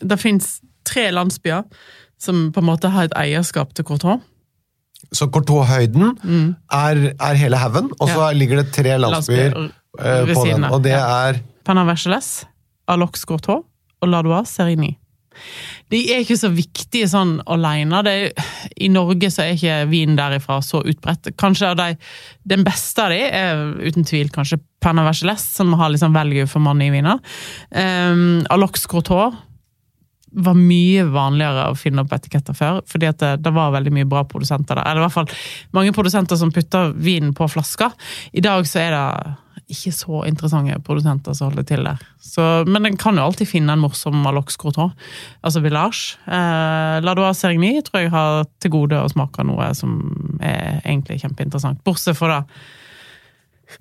Det 0.00 0.18
fins 0.18 0.56
tre 0.88 1.10
landsbyer 1.14 1.64
som 2.18 2.48
på 2.54 2.62
en 2.62 2.66
måte 2.70 2.88
har 2.90 3.04
et 3.10 3.14
eierskap 3.20 3.74
til 3.76 3.84
Courtois. 3.84 4.22
Så 5.14 5.28
Courtois-høyden 5.30 6.14
er, 6.72 7.02
er 7.20 7.34
hele 7.38 7.58
haugen, 7.60 7.92
og 8.00 8.08
så 8.08 8.16
Mm. 8.16 8.22
Ja. 8.24 8.30
ligger 8.40 8.56
det 8.62 8.72
tre 8.74 8.96
landsbyer 8.98 9.52
Landsbyer 9.52 9.68
eh, 10.00 10.32
på 10.34 10.44
den. 10.48 10.64
Og 10.72 10.82
det 10.82 10.94
er 10.96 11.38
Pennaverseles, 11.66 12.44
Alox 12.90 13.26
Gourtaud 13.28 13.66
og 14.02 14.12
Ladois 14.12 14.52
Serigny. 14.54 14.94
De 15.92 15.98
er 16.10 16.22
ikke 16.22 16.38
så 16.40 16.48
viktige 16.54 17.06
sånn 17.10 17.36
er, 17.44 18.30
I 18.80 18.88
Norge 18.88 19.30
så 19.30 19.44
er 19.44 19.54
ikke 19.54 19.74
vin 19.90 20.16
derifra 20.18 20.58
så 20.64 20.80
utbredt. 20.80 21.30
Kanskje 21.38 21.74
de, 21.78 21.90
Den 22.42 22.64
beste 22.66 23.04
av 23.04 23.12
de 23.12 23.20
er 23.28 23.60
uten 23.84 24.06
tvil 24.06 24.32
kanskje 24.32 24.58
Perna 24.82 25.04
Vergeles, 25.06 25.44
som 25.44 25.74
har 25.78 25.92
liksom 25.92 26.16
value 26.16 26.46
for 26.48 26.64
money 26.64 26.88
i 26.88 26.94
viner. 26.94 27.20
Um, 27.70 28.46
Alox 28.50 28.86
Gourtaud 28.90 29.36
var 30.36 30.58
mye 30.58 31.06
vanligere 31.08 31.70
å 31.70 31.76
finne 31.78 32.02
opp 32.02 32.12
etiketter 32.12 32.56
før, 32.56 32.82
fordi 32.90 33.08
det, 33.22 33.30
det, 33.44 33.52
var 33.56 33.72
veldig 33.72 33.92
mye 33.94 34.08
bra 34.10 34.24
produsenter 34.28 34.76
der. 34.76 34.84
Eller 34.84 35.00
i 35.00 35.06
hvert 35.06 35.14
fall 35.14 35.30
mange 35.76 35.94
produsenter 35.96 36.36
som 36.36 36.52
putter 36.52 36.92
vinen 36.92 37.32
på 37.36 37.48
flasker. 37.48 37.94
I 38.36 38.44
dag 38.44 38.66
så 38.68 38.82
er 38.82 38.96
det 38.96 39.36
ikke 39.68 39.90
så 39.90 40.20
interessante 40.28 40.76
produsenter 40.86 41.34
som 41.34 41.48
holder 41.50 41.64
til 41.66 41.82
der. 41.86 42.02
Så, 42.22 42.42
men 42.70 42.86
en 42.86 42.96
kan 43.00 43.16
jo 43.18 43.24
alltid 43.26 43.48
finne 43.50 43.74
en 43.74 43.82
morsom 43.82 44.14
Malox 44.22 44.54
Croton, 44.62 44.92
altså 45.42 45.62
Village. 45.64 46.14
Eh, 46.26 46.98
Ladois 47.02 47.40
Serigny 47.42 47.80
tror 47.82 48.04
jeg 48.04 48.12
har 48.14 48.44
til 48.62 48.70
gode 48.76 49.00
å 49.02 49.08
smake 49.10 49.42
noe 49.48 49.72
som 49.74 49.96
er 50.38 50.78
egentlig 50.84 51.18
kjempeinteressant. 51.24 51.82
Bortsett 51.86 52.18
fra 52.18 52.36
da 52.36 52.42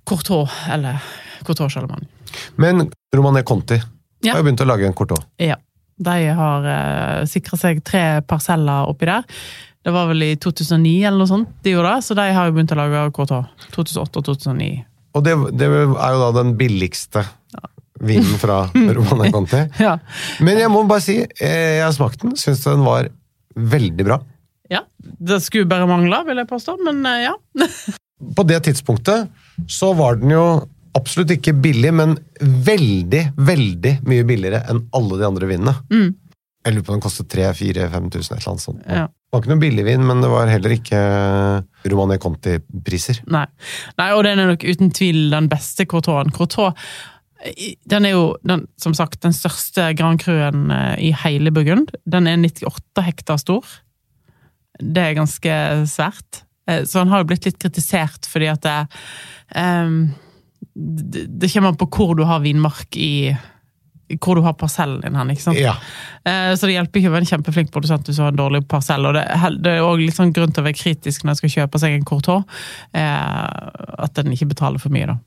Courtois 0.09 0.49
eller 0.73 0.97
Courtois 1.45 1.69
Charlemagne. 1.73 2.07
Men 2.55 2.89
Romané 3.15 3.43
Conti 3.43 3.77
Ja. 4.23 4.33
har 4.33 4.39
jo 4.41 4.47
begynt 4.47 4.61
å 4.61 4.65
lage 4.65 4.87
en 4.87 4.93
Courtois. 4.97 5.21
Ja. 5.37 5.55
De 5.97 6.25
har 6.35 6.65
eh, 6.67 7.25
sikra 7.29 7.57
seg 7.61 7.83
tre 7.85 8.21
parseller 8.27 8.89
oppi 8.89 9.05
der. 9.07 9.23
Det 9.85 9.93
var 9.93 10.09
vel 10.09 10.23
i 10.25 10.33
2009 10.41 11.05
eller 11.05 11.21
noe 11.21 11.29
sånt 11.29 11.51
de 11.63 11.75
gjorde 11.75 11.93
det, 11.93 12.03
så 12.07 12.17
de 12.17 12.25
har 12.33 12.49
jo 12.49 12.55
begynt 12.57 12.73
å 12.73 12.79
lage 12.79 13.03
Courtois. 13.15 13.45
2008 13.77 14.17
og 14.19 14.25
2009. 14.33 14.83
Og 15.15 15.23
det, 15.23 15.33
det 15.55 15.67
er 15.71 16.15
jo 16.15 16.21
da 16.21 16.29
den 16.41 16.55
billigste 16.59 17.23
vinen 18.03 18.37
fra 18.41 18.65
Romana 18.97 19.31
Conti. 19.31 19.61
Ja. 19.85 19.97
Men 20.43 20.59
jeg 20.59 20.71
må 20.73 20.83
bare 20.89 21.03
si, 21.03 21.21
eh, 21.23 21.77
jeg 21.79 21.85
har 21.85 21.95
smakt 21.95 22.23
den, 22.25 22.35
syns 22.39 22.65
den 22.65 22.83
var 22.85 23.09
veldig 23.55 24.07
bra. 24.07 24.19
ja. 24.69 24.83
Det 24.99 25.37
skulle 25.43 25.69
bare 25.69 25.85
mangle, 25.87 26.17
vil 26.27 26.41
jeg 26.41 26.49
påstå, 26.49 26.75
men 26.83 27.05
eh, 27.05 27.27
ja. 27.27 27.35
På 28.35 28.43
det 28.47 28.61
tidspunktet 28.65 29.29
så 29.71 29.91
var 29.95 30.17
den 30.19 30.31
jo 30.33 30.45
absolutt 30.95 31.31
ikke 31.35 31.53
billig, 31.59 31.91
men 31.93 32.15
veldig, 32.41 33.21
veldig 33.35 33.93
mye 34.07 34.25
billigere 34.27 34.61
enn 34.71 34.85
alle 34.95 35.19
de 35.19 35.27
andre 35.27 35.49
vinene. 35.49 35.73
Mm. 35.91 36.13
Jeg 36.65 36.73
lurer 36.73 36.85
på 36.87 36.93
om 36.93 36.97
den 36.97 37.03
kostet 37.03 37.27
3000-5000, 37.35 38.15
et 38.15 38.39
eller 38.39 38.51
annet 38.51 38.63
sånt. 38.63 38.85
Ja. 38.87 39.05
Det 39.35 39.41
var 39.41 39.43
ikke 39.49 39.51
noe 39.51 39.63
billigvin, 39.65 40.03
men 40.07 40.21
det 40.23 40.27
var 40.31 40.47
heller 40.47 40.71
ikke 40.71 40.99
Romané 41.91 42.15
Conti-priser. 42.23 43.17
Nei. 43.27 43.43
Nei, 43.99 44.05
og 44.15 44.21
den 44.23 44.39
er 44.39 44.47
nok 44.47 44.63
uten 44.63 44.93
tvil 44.95 45.25
den 45.33 45.49
beste 45.51 45.83
Courtoisen. 45.91 46.31
Courtois 46.31 46.71
eh, 47.43 47.73
den 47.91 48.07
er 48.07 48.15
jo, 48.15 48.29
den, 48.47 48.63
som 48.79 48.95
sagt, 48.95 49.19
den 49.25 49.35
største 49.35 49.89
Grand 49.99 50.23
Cruen 50.23 50.71
eh, 50.71 50.95
i 51.09 51.11
hele 51.25 51.51
Burgund. 51.51 51.91
Den 52.07 52.31
er 52.31 52.39
98 52.39 53.03
hektar 53.03 53.41
stor. 53.43 53.75
Det 54.79 55.03
er 55.03 55.19
ganske 55.19 55.57
svært. 55.91 56.45
Eh, 56.71 56.85
Så 56.87 57.03
han 57.03 57.11
har 57.11 57.25
jo 57.25 57.29
blitt 57.33 57.49
litt 57.49 57.59
kritisert 57.59 58.31
fordi 58.31 58.47
at 58.53 58.63
det, 58.63 58.77
um, 59.51 60.13
det, 60.79 61.27
det 61.27 61.51
kommer 61.51 61.73
an 61.73 61.81
på 61.83 61.91
hvor 61.91 62.15
du 62.15 62.23
har 62.23 62.39
vinmark 62.47 62.95
i 62.95 63.35
hvor 64.21 64.37
du 64.37 64.41
har 64.45 64.53
parsellen 64.53 65.01
din 65.01 65.15
hen. 65.17 65.31
ikke 65.33 65.41
sant? 65.41 65.59
Ja. 65.59 65.75
Eh, 66.25 66.53
Så 66.55 66.67
det 66.67 66.75
hjelper 66.77 66.99
ikke 67.01 67.09
å 67.11 67.15
være 67.15 67.25
en 67.25 67.31
kjempeflink 67.33 67.71
produsent 67.73 68.05
hvis 68.07 68.17
du 68.19 68.23
har 68.23 68.33
en 68.33 68.41
dårlig 68.41 68.67
parsell. 68.67 69.05
og 69.05 69.13
Det, 69.15 69.23
er 69.25 69.85
òg 69.85 70.03
litt 70.03 70.17
sånn 70.17 70.33
grunn 70.33 70.53
til 70.53 70.63
å 70.63 70.67
være 70.67 70.77
kritisk 70.77 71.23
når 71.23 71.35
en 71.35 71.41
skal 71.41 71.55
kjøpe 71.57 71.81
seg 71.81 71.95
en 71.95 72.05
Courtois, 72.05 72.43
hår, 72.93 74.03
at 74.05 74.19
en 74.19 74.35
ikke 74.35 74.51
betaler 74.53 74.79
for 74.79 74.93
mye, 74.93 75.07
da. 75.07 75.17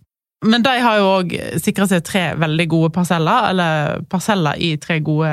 Men 0.46 0.62
de 0.62 0.70
har 0.70 1.00
jo 1.00 1.06
òg 1.16 1.32
sikra 1.58 1.88
seg 1.90 2.04
tre 2.06 2.20
veldig 2.38 2.68
gode 2.70 2.92
parseller, 2.94 3.48
eller 3.50 4.04
parseller 4.06 4.60
i 4.62 4.76
tre 4.78 5.00
gode 5.02 5.30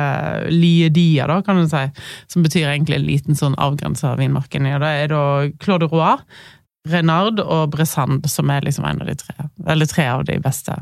liedier, 0.49 1.29
da, 1.29 1.43
kan 1.45 1.61
du 1.61 1.67
si. 1.69 1.83
Som 2.31 2.41
betyr 2.41 2.71
egentlig 2.71 2.97
en 2.97 3.05
liten 3.05 3.37
sånn 3.37 3.57
avgrensa 3.61 4.15
vinmarken. 4.17 4.65
Og 4.73 4.81
det 4.81 4.93
er 5.03 5.13
da 5.13 5.21
Claude 5.61 5.91
Roir, 5.91 6.25
Renard 6.89 7.39
og 7.41 7.69
Bressand 7.73 8.25
som 8.29 8.49
er 8.53 8.65
liksom 8.65 8.85
en 8.85 9.01
av 9.01 9.09
de 9.09 9.15
tre, 9.17 9.35
eller 9.67 9.89
tre 9.89 10.07
av 10.09 10.25
de 10.25 10.39
beste 10.41 10.73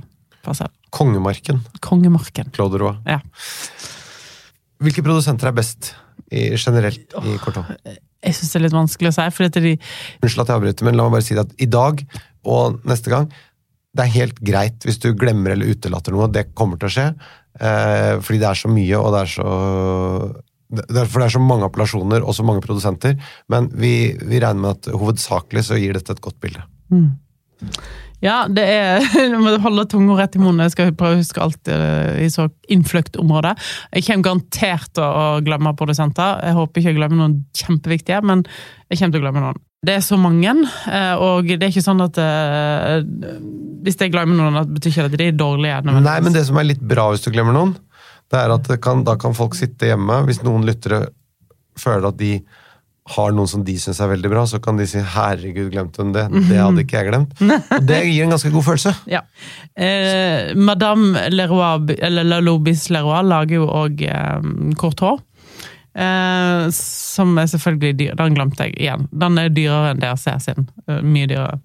parsellene. 0.46 0.76
Kongemarken, 0.94 1.62
Kongemarken. 1.84 2.52
Claude 2.56 2.82
Roy. 2.82 2.98
Ja. 3.10 3.20
Hvilke 4.84 5.04
produsenter 5.06 5.50
er 5.50 5.56
best 5.58 5.94
i, 6.30 6.52
generelt 6.58 7.16
i 7.24 7.38
Courtois? 7.42 7.72
Jeg 8.24 8.38
syns 8.38 8.54
det 8.54 8.60
er 8.60 8.66
litt 8.68 8.76
vanskelig 8.76 9.12
å 9.12 9.16
si, 9.18 9.26
for 9.36 9.48
de 9.48 9.74
Unnskyld 9.74 10.44
at 10.46 10.52
jeg 10.52 10.60
avbryter, 10.60 10.88
men 10.88 10.96
la 11.00 11.08
meg 11.08 11.18
bare 11.18 11.26
si 11.26 11.36
det 11.36 11.44
at 11.44 11.58
i 11.64 11.68
dag 11.72 12.04
og 12.54 12.80
neste 12.88 13.12
gang 13.12 13.28
det 13.94 14.06
er 14.06 14.16
helt 14.16 14.40
greit 14.42 14.86
hvis 14.88 15.00
du 15.04 15.12
glemmer 15.18 15.54
eller 15.54 15.70
utelater 15.70 16.16
noe. 16.16 16.32
Det 16.32 16.50
kommer 16.58 16.80
til 16.82 16.90
å 16.90 16.94
skje. 16.96 17.06
Eh, 17.62 18.16
fordi 18.26 18.40
det 18.42 18.50
er 18.50 18.58
så 18.58 18.72
mye, 18.72 18.98
og 19.00 19.14
det 19.14 19.22
er 19.26 19.38
så 19.38 19.52
Derfor 20.74 21.22
det 21.22 21.26
er 21.28 21.34
så 21.36 21.40
mange 21.44 21.68
appellasjoner 21.68 22.24
og 22.26 22.34
så 22.34 22.42
mange 22.42 22.64
produsenter. 22.66 23.12
Men 23.54 23.68
vi, 23.78 24.16
vi 24.18 24.40
regner 24.42 24.58
med 24.58 24.80
at 24.80 24.88
hovedsakelig 24.90 25.68
så 25.68 25.78
gir 25.78 25.94
dette 25.94 26.16
et 26.16 26.24
godt 26.24 26.40
bilde. 26.42 26.64
Ja, 28.24 28.46
det 28.48 28.64
er 28.64 29.04
Du 29.34 29.38
må 29.44 29.54
holde 29.64 29.86
tunga 29.92 30.16
rett 30.22 30.38
i 30.38 30.42
munnen. 30.42 30.64
Jeg 30.66 30.76
skal 30.76 30.94
prøve 30.98 31.18
å 31.18 31.22
huske 31.22 31.44
alt 31.44 31.72
eh, 31.72 32.24
i 32.24 32.30
så 32.32 32.48
innfløkt 32.72 33.20
område. 33.22 33.54
Jeg 33.92 34.08
kommer 34.08 34.30
garantert 34.30 34.94
til 34.96 35.04
å 35.04 35.44
glemme 35.44 35.76
produsenter. 35.80 36.40
Jeg 36.48 36.58
håper 36.58 36.82
ikke 36.82 36.94
jeg 36.94 37.00
glemmer 37.02 37.20
noen 37.20 37.38
kjempeviktige, 37.58 38.24
men 38.24 38.46
jeg 38.88 39.02
kommer 39.02 39.16
til 39.16 39.24
å 39.24 39.26
glemme 39.28 39.44
noen. 39.44 39.62
Det 39.84 39.98
er 39.98 40.04
så 40.06 40.16
mange, 40.16 40.54
eh, 40.88 41.14
og 41.20 41.50
det 41.50 41.60
er 41.60 41.74
ikke 41.74 41.84
sånn 41.84 42.00
at 42.06 42.16
eh, 42.24 43.02
Hvis 43.84 43.98
jeg 44.00 44.14
glemmer 44.14 44.38
noen, 44.40 44.62
det 44.62 44.78
betyr 44.78 44.94
ikke 44.94 45.08
at 45.10 45.18
de 45.20 45.28
er 45.28 45.36
dårlige. 45.36 45.82
Nei, 45.92 46.20
men 46.24 46.36
det 46.36 46.46
som 46.48 46.60
er 46.62 46.70
litt 46.70 46.86
bra 46.94 47.10
hvis 47.12 47.26
du 47.26 47.34
glemmer 47.34 47.56
noen, 47.58 47.76
det 48.32 48.40
er 48.40 48.54
at 48.56 48.70
det 48.72 48.80
kan, 48.82 49.04
da 49.04 49.18
kan 49.20 49.36
folk 49.36 49.58
sitte 49.60 49.92
hjemme. 49.92 50.22
Hvis 50.30 50.40
noen 50.46 50.64
lyttere 50.66 51.10
føler 51.76 52.08
at 52.14 52.22
de 52.22 52.38
har 53.12 53.34
noen 53.36 53.50
som 53.52 53.64
de 53.68 53.76
syns 53.80 54.00
er 54.00 54.12
veldig 54.14 54.30
bra, 54.32 54.46
så 54.48 54.62
kan 54.64 54.78
de 54.80 54.88
si 54.88 55.02
'herregud, 55.02 55.72
glemte 55.74 56.04
hun 56.04 56.14
det'? 56.16 56.30
Det 56.50 56.60
hadde 56.60 56.86
ikke 56.86 57.02
jeg 57.02 57.10
glemt. 57.12 57.36
Og 57.42 57.88
det 57.88 58.00
gir 58.08 58.24
en 58.24 58.36
ganske 58.36 58.52
god 58.54 58.64
følelse. 58.64 58.96
Ja. 59.16 59.22
Eh, 59.76 60.56
Madame 60.56 61.30
Leroy, 61.30 61.98
eller 62.00 62.24
Lalobis 62.24 62.90
Leroy 62.90 63.24
lager 63.28 63.56
jo 63.56 63.68
òg 63.68 64.02
eh, 64.08 64.40
hår. 64.80 65.20
Eh, 65.94 66.70
som 66.74 67.38
er 67.38 67.46
selvfølgelig 67.52 68.00
dyr. 68.00 68.16
Den 68.18 68.34
glemte 68.38 68.66
jeg 68.66 68.78
igjen. 68.80 69.06
Den 69.12 69.38
er 69.38 69.52
dyrere 69.54 69.92
enn 69.94 70.02
DRC 70.02 70.40
sin. 70.42 70.70
Eh, 70.88 71.04
mye 71.04 71.28
dyrere. 71.30 71.60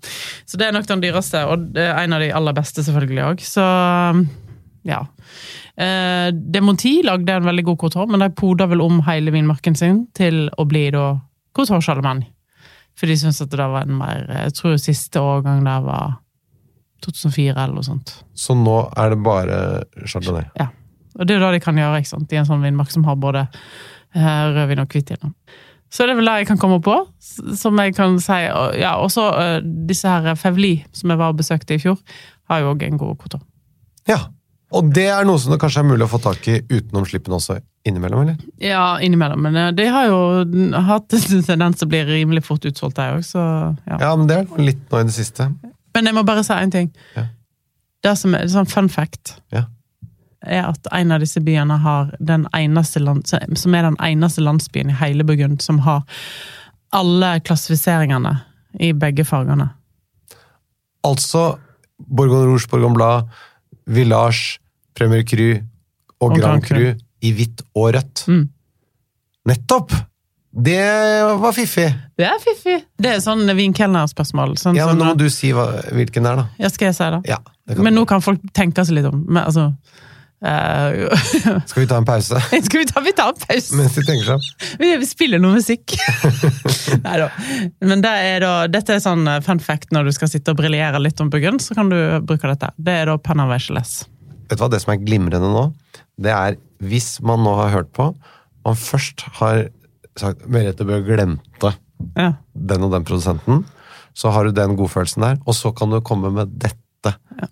Så 0.45 0.59
det 0.61 0.67
er 0.67 0.75
nok 0.77 0.89
den 0.91 1.01
dyreste, 1.07 1.47
og 1.47 1.71
det 1.73 1.87
er 1.87 2.03
en 2.03 2.13
av 2.13 2.21
de 2.21 2.33
aller 2.35 2.53
beste 2.59 2.85
selvfølgelig 2.85 3.25
òg. 3.31 3.47
Så 3.47 3.65
ja. 4.89 5.01
Eh, 5.79 6.29
Demonti 6.35 6.99
lagde 7.07 7.33
en 7.39 7.47
veldig 7.47 7.65
god 7.71 7.79
kort 7.79 7.97
hår, 7.99 8.11
men 8.11 8.25
de 8.25 8.31
poda 8.35 8.67
vel 8.67 8.83
om 8.85 9.01
hele 9.07 9.33
vinmarken 9.35 9.77
sin 9.79 10.07
til 10.17 10.49
å 10.59 10.67
bli 10.69 10.89
da 10.95 11.13
Charlemagne. 11.67 12.31
For 12.99 13.07
de 13.07 13.17
syntes 13.19 13.43
at 13.43 13.51
det 13.51 13.59
var 13.59 13.87
en 13.87 13.99
mer 14.01 14.25
Jeg 14.27 14.55
tror 14.59 14.79
siste 14.83 15.21
årgang 15.23 15.63
der 15.67 15.85
var 15.87 16.17
2004 17.05 17.55
eller 17.55 17.77
noe 17.77 17.87
sånt. 17.87 18.25
Så 18.35 18.57
nå 18.59 18.81
er 18.99 19.13
det 19.15 19.21
bare 19.23 19.59
chardonnay. 20.05 20.49
Ja. 20.59 20.69
Og 21.19 21.27
det 21.27 21.35
er 21.35 21.39
jo 21.39 21.47
det 21.47 21.59
de 21.59 21.65
kan 21.65 21.79
gjøre 21.79 22.01
ikke 22.03 22.11
sant? 22.11 22.33
i 22.33 22.39
en 22.41 22.47
sånn 22.49 22.65
vinmark 22.65 22.91
som 22.91 23.05
har 23.07 23.19
både 23.19 23.45
eh, 23.47 24.45
rødvin 24.55 24.83
og 24.83 24.95
hvitvin. 24.95 25.35
Så 25.89 26.05
det 26.05 26.13
er 26.13 26.19
vel 26.19 26.29
det 26.29 26.35
jeg 26.43 26.49
kan 26.51 26.59
komme 26.61 26.81
på, 26.85 26.95
som 27.57 27.79
jeg 27.81 27.95
kan 27.97 28.19
si. 28.21 28.41
Og, 28.53 28.75
ja, 28.77 28.97
også 29.01 29.29
eh, 29.41 29.55
disse 29.89 30.11
her 30.11 30.35
Fevli, 30.39 30.75
som 30.93 31.15
jeg 31.15 31.21
var 31.21 31.33
og 31.33 31.39
besøkte 31.39 31.79
i 31.79 31.83
fjor, 31.83 31.97
har 32.51 32.65
jo 32.65 32.75
òg 32.75 32.85
en 32.85 33.01
god 33.01 33.17
Courtois. 33.23 33.47
Ja. 34.09 34.21
Og 34.77 34.91
det 34.93 35.07
er 35.09 35.25
noe 35.25 35.39
som 35.41 35.53
det 35.55 35.61
kanskje 35.63 35.81
er 35.81 35.87
mulig 35.89 36.05
å 36.05 36.11
få 36.13 36.19
tak 36.21 36.45
i 36.53 36.59
utenom 36.69 37.07
slippen 37.09 37.33
også 37.33 37.55
innimellom, 37.89 38.21
eller? 38.27 38.37
Ja, 38.61 38.99
innimellom. 39.01 39.41
Men 39.47 39.55
det 39.57 39.79
de 39.79 39.87
har 39.95 40.11
jo 40.11 40.19
hatt 40.91 41.15
en 41.17 41.43
tendens 41.47 41.79
til 41.81 41.89
å 41.89 41.93
bli 41.95 42.03
rimelig 42.05 42.43
fort 42.45 42.67
utsolgt, 42.69 42.99
de 42.99 43.07
òg, 43.17 43.25
så 43.25 43.41
ja. 43.89 43.97
Ja, 44.03 44.11
men 44.19 44.29
det 44.29 44.37
er 44.43 44.61
litt 44.61 44.83
nå 44.93 45.01
i 45.01 45.07
det 45.09 45.15
siste. 45.17 45.47
Men 45.97 46.11
jeg 46.11 46.15
må 46.19 46.25
bare 46.29 46.45
si 46.45 46.53
en 46.53 46.75
ting. 46.75 46.91
Ja. 47.17 47.25
Det 48.05 48.13
som 48.21 48.37
er 48.37 48.45
sånn 48.53 48.69
fun 48.69 48.91
fact, 48.93 49.39
Ja. 49.57 49.65
er 50.45 50.69
at 50.69 50.87
en 50.93 51.11
av 51.17 51.21
disse 51.25 51.41
byene 51.43 51.81
har 51.83 52.13
den 52.21 52.45
eneste 52.55 53.01
land, 53.03 53.25
som 53.27 53.75
er 53.75 53.83
den 53.89 53.97
eneste 54.05 54.45
landsbyen 54.45 54.93
i 54.93 54.99
hele 55.01 55.25
Burgund 55.25 55.63
som 55.65 55.81
har 55.89 56.05
alle 56.93 57.39
klassifiseringene 57.41 58.37
i 58.81 58.93
begge 58.93 59.25
fargene. 59.25 59.71
Altså 61.05 61.59
Borgon 61.99 62.47
Rouge, 62.53 62.69
Borgon 62.71 62.95
Blad, 62.95 63.27
Village, 63.89 64.59
Premier 64.99 65.25
Cru 65.27 65.49
og, 65.57 66.29
Og 66.29 66.37
Grand 66.39 66.65
Cru. 66.65 66.93
I 67.25 67.33
hvitt 67.35 67.65
og 67.75 67.93
rødt. 67.97 68.25
Mm. 68.31 68.45
Nettopp! 69.49 69.95
Det 70.59 70.81
var 71.39 71.53
fiffig. 71.55 71.87
Det 72.19 72.25
er 72.27 72.39
fiffig! 72.43 72.79
Det 72.99 73.11
er 73.15 73.21
sånn 73.23 73.45
vinkelnerspørsmål. 73.59 74.57
Sånn, 74.59 74.79
Ja, 74.79 74.87
men 74.89 74.99
Nå 74.99 75.11
må 75.11 75.17
du 75.19 75.29
si 75.31 75.53
hva, 75.55 75.67
hvilken 75.95 76.25
det 76.27 76.31
er, 76.33 76.41
da. 76.41 76.47
ja, 76.59 76.71
skal 76.73 76.89
jeg 76.89 76.97
si 76.99 77.09
det? 77.15 77.21
Ja, 77.31 77.39
det 77.69 77.77
kan 77.77 77.87
Men 77.87 77.95
nå 77.99 78.05
kan 78.09 78.25
folk 78.25 78.43
tenke 78.57 78.85
seg 78.89 78.99
litt 78.99 79.09
om. 79.11 79.21
Men, 79.29 79.45
altså, 79.45 79.69
eh, 80.45 81.09
Skal 81.71 81.83
vi 81.83 81.87
ta 81.91 81.97
en 81.99 82.07
pause 82.09 82.39
skal 82.67 82.83
vi 82.83 82.87
ta, 82.89 83.01
vi 83.05 83.13
tar 83.17 83.33
en 83.35 83.41
pause? 83.43 83.75
mens 83.79 83.95
de 83.99 84.05
tenker 84.07 84.29
seg? 84.35 84.47
Vi 85.01 85.09
spiller 85.09 85.41
noe 85.43 85.57
musikk. 85.59 85.97
Nei 87.05 87.17
da. 87.23 87.29
Men 87.85 88.03
det 88.05 88.13
er 88.29 88.45
da, 88.45 88.53
dette 88.71 88.95
er 88.97 89.03
sånn 89.05 89.27
eh, 89.31 89.41
fun 89.45 89.61
fact 89.63 89.93
når 89.95 90.09
du 90.09 90.13
skal 90.17 90.31
sitte 90.33 90.55
og 90.55 90.61
briljere 90.61 91.01
litt 91.03 91.21
om 91.25 91.31
Burgund, 91.33 91.63
så 91.65 91.75
kan 91.79 91.91
du 91.93 91.99
bruke 92.27 92.49
dette. 92.51 92.71
Det 92.79 92.95
er 93.03 93.11
da 93.11 93.17
Panama 93.19 93.55
Vecheles. 93.57 94.05
vet 94.49 94.57
du 94.59 94.63
hva, 94.65 94.71
det 94.73 94.81
som 94.85 94.95
er 94.95 95.03
glimrende 95.05 95.51
nå, 95.53 95.65
det 96.19 96.33
er 96.35 96.57
hvis 96.83 97.19
man 97.27 97.43
nå 97.45 97.57
har 97.59 97.73
hørt 97.75 97.91
på, 97.97 98.13
man 98.67 98.77
først 98.79 99.25
har 99.41 99.65
sagt 100.19 100.47
Merete 100.51 100.87
bør 100.87 101.03
glemte 101.07 101.75
Ja. 102.19 102.33
den 102.55 102.83
og 102.87 102.93
den 102.95 103.05
produsenten, 103.07 103.65
så 104.19 104.31
har 104.35 104.47
du 104.49 104.53
den 104.55 104.77
godfølelsen 104.79 105.23
der, 105.25 105.37
og 105.47 105.55
så 105.55 105.71
kan 105.75 105.91
du 105.91 106.01
komme 106.03 106.31
med 106.35 106.55
dette 106.63 106.79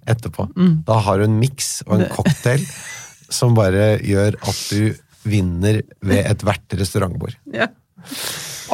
etterpå. 0.07 0.49
Da 0.87 0.99
har 1.07 1.19
du 1.19 1.25
en 1.29 1.38
miks 1.41 1.83
og 1.87 2.00
en 2.00 2.09
cocktail 2.12 2.62
som 3.38 3.55
bare 3.57 3.97
gjør 4.05 4.38
at 4.43 4.62
du 4.71 4.95
vinner 5.26 5.81
ved 6.07 6.23
ethvert 6.31 6.76
restaurantbord. 6.79 7.35
Ja. 7.55 7.67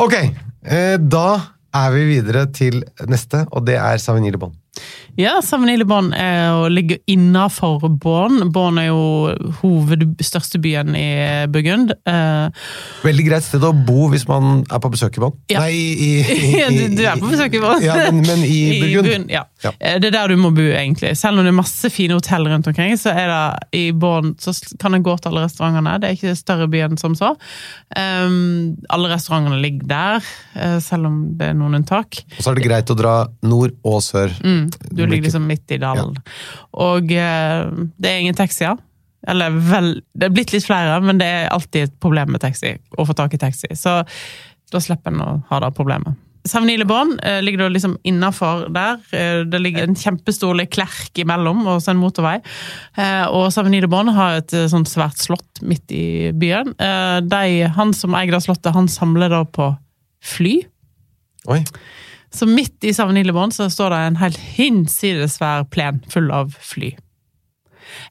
Ok, 0.00 0.14
eh, 0.18 0.96
da 1.00 1.28
er 1.72 1.94
vi 1.94 2.02
videre 2.10 2.46
til 2.52 2.82
neste, 3.08 3.46
og 3.52 3.64
det 3.68 3.78
er 3.80 4.00
Savigny 4.00 4.32
Le 4.34 4.40
Bon. 4.40 4.52
Ja, 5.20 5.34
Bonn 5.84 6.12
er 6.16 6.54
å 6.56 6.68
ligge 6.72 6.96
innafor 7.10 7.82
Bonn. 8.00 8.48
Bonn 8.52 8.78
er 8.80 8.86
jo 8.88 9.02
hoved, 9.60 10.06
største 10.24 10.60
byen 10.62 10.94
i 10.96 11.46
Burgund. 11.52 11.92
Eh, 12.08 12.48
Veldig 13.04 13.26
greit 13.26 13.44
sted 13.44 13.64
å 13.66 13.74
bo 13.76 14.08
hvis 14.12 14.24
man 14.30 14.62
er 14.72 14.80
på 14.80 14.90
besøk 14.94 15.18
i 15.18 15.24
Bonn. 15.24 15.36
Ja. 15.52 15.60
Nei, 15.66 15.74
i, 15.76 16.10
i, 16.36 16.62
i, 16.64 16.88
du, 16.96 17.02
er 17.04 17.20
på 17.20 17.28
besøk 17.28 17.58
i 17.58 17.60
Bonn. 17.60 17.84
Ja, 17.84 17.98
men, 18.08 18.22
men 18.24 18.44
i 18.46 18.80
Burgund. 18.82 19.28
ja. 19.32 19.44
Ja. 19.62 19.70
Eh, 19.78 19.98
Det 20.02 20.08
er 20.10 20.16
der 20.16 20.32
du 20.32 20.40
må 20.40 20.50
bo, 20.54 20.64
egentlig. 20.64 21.12
Selv 21.18 21.38
om 21.38 21.44
det 21.46 21.52
er 21.52 21.58
masse 21.60 21.90
fine 21.92 22.16
hotell 22.16 22.48
rundt 22.50 22.66
omkring, 22.72 22.96
så 22.98 23.12
er 23.12 23.28
det 23.30 23.78
i 23.78 23.84
Bonn 23.92 24.32
så 24.42 24.54
kan 24.80 24.96
en 24.96 25.04
gå 25.04 25.14
til 25.20 25.30
alle 25.32 25.44
restaurantene. 25.46 25.98
Det 26.02 26.08
er 26.08 26.16
ikke 26.18 26.34
større 26.38 26.68
by 26.72 26.82
enn 26.88 26.98
som 27.00 27.14
så. 27.18 27.34
Um, 27.94 28.78
alle 28.92 29.12
restaurantene 29.12 29.60
ligger 29.62 29.86
der, 29.92 30.32
eh, 30.56 30.78
selv 30.82 31.10
om 31.10 31.20
det 31.38 31.52
er 31.52 31.58
noen 31.58 31.78
unntak. 31.82 32.22
Og 32.38 32.42
så 32.42 32.50
er 32.52 32.58
det 32.58 32.66
greit 32.66 32.90
å 32.92 32.98
dra 32.98 33.14
nord 33.46 33.76
og 33.86 34.00
sør. 34.04 34.32
Mm, 34.42 34.64
du 35.02 35.10
ligger 35.10 35.28
liksom 35.28 35.46
midt 35.48 35.74
i 35.74 35.80
dalen. 35.82 36.16
Og 36.80 37.12
eh, 37.12 37.68
det 37.98 38.10
er 38.10 38.24
ingen 38.24 38.38
taxier. 38.38 38.80
Eller 39.28 39.54
vel, 39.54 39.94
det 40.18 40.26
er 40.26 40.34
blitt 40.34 40.52
litt 40.54 40.66
flere, 40.66 40.98
men 41.04 41.20
det 41.20 41.28
er 41.28 41.52
alltid 41.54 41.86
et 41.86 41.98
problem 42.02 42.34
med 42.34 42.42
taxi, 42.42 42.74
å 42.98 43.06
få 43.06 43.14
tak 43.14 43.36
i 43.36 43.40
taxi. 43.42 43.70
Så 43.78 44.00
da 44.72 44.80
slipper 44.82 45.12
en 45.12 45.22
å 45.22 45.32
ha 45.50 45.62
det 45.62 45.70
problemet. 45.76 46.18
Savny 46.48 46.74
Le 46.74 46.86
Bon 46.88 47.12
eh, 47.22 47.38
ligger 47.44 47.62
da 47.62 47.68
liksom 47.70 47.94
innafor 48.08 48.64
der. 48.74 48.98
Eh, 49.14 49.44
det 49.46 49.60
ligger 49.62 49.86
en 49.86 49.94
kjempestor 49.98 50.58
klerk 50.74 51.18
imellom, 51.22 51.62
og 51.70 51.78
så 51.84 51.92
en 51.92 52.00
motorvei. 52.02 52.40
Eh, 52.98 53.26
og 53.30 53.52
Savny 53.54 53.78
Le 53.84 54.02
har 54.16 54.40
et 54.40 54.56
sånt 54.72 54.90
svært 54.90 55.22
slott 55.22 55.62
midt 55.62 55.94
i 55.94 56.32
byen. 56.34 56.74
Eh, 56.82 57.20
de, 57.22 57.70
han 57.76 57.94
som 57.94 58.18
eier 58.18 58.34
det 58.34 58.42
slottet, 58.42 58.74
han 58.74 58.90
samler 58.90 59.30
da 59.30 59.44
på 59.46 59.70
fly. 60.34 60.56
Oi. 61.50 61.62
Så 62.32 62.48
midt 62.48 62.84
i 62.84 62.94
Savnillebånd 62.96 63.54
så 63.54 63.68
står 63.70 63.92
det 63.92 64.02
en 64.06 64.20
helt 64.22 64.38
hinsides 64.56 65.36
svær 65.38 65.66
plen 65.72 66.00
full 66.12 66.30
av 66.32 66.54
fly. 66.60 66.94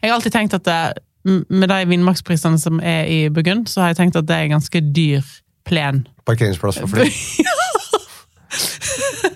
Jeg 0.01 0.09
har 0.09 0.17
alltid 0.17 0.35
tenkt 0.35 0.57
at 0.57 0.67
det, 0.67 0.81
med 1.25 1.69
de 1.69 1.79
vindmaksprisene 1.89 2.59
som 2.61 2.81
er 2.85 3.09
i 3.09 3.21
Burgund, 3.33 3.69
så 3.69 3.81
har 3.81 3.93
jeg 3.93 4.01
tenkt 4.03 4.19
at 4.19 4.29
det 4.29 4.37
er 4.37 4.49
en 4.49 4.57
ganske 4.59 4.83
dyr 4.93 5.25
plen. 5.65 6.05
Parkeringsplass 6.29 6.81
for 6.83 6.93
fly. 6.93 7.09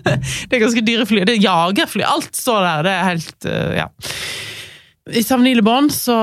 Det 0.06 0.58
er 0.58 0.62
ganske 0.62 0.84
dyre 0.86 1.06
fly. 1.08 1.24
Det 1.26 1.38
er 1.38 1.44
jagerfly. 1.44 2.04
Alt 2.06 2.36
står 2.38 2.62
der. 2.66 2.84
Det 2.86 2.94
er 2.94 3.08
helt 3.10 3.48
eh, 3.50 3.78
Ja. 3.80 3.88
I 5.06 5.22
Savnillebånd 5.22 5.92
så 5.94 6.16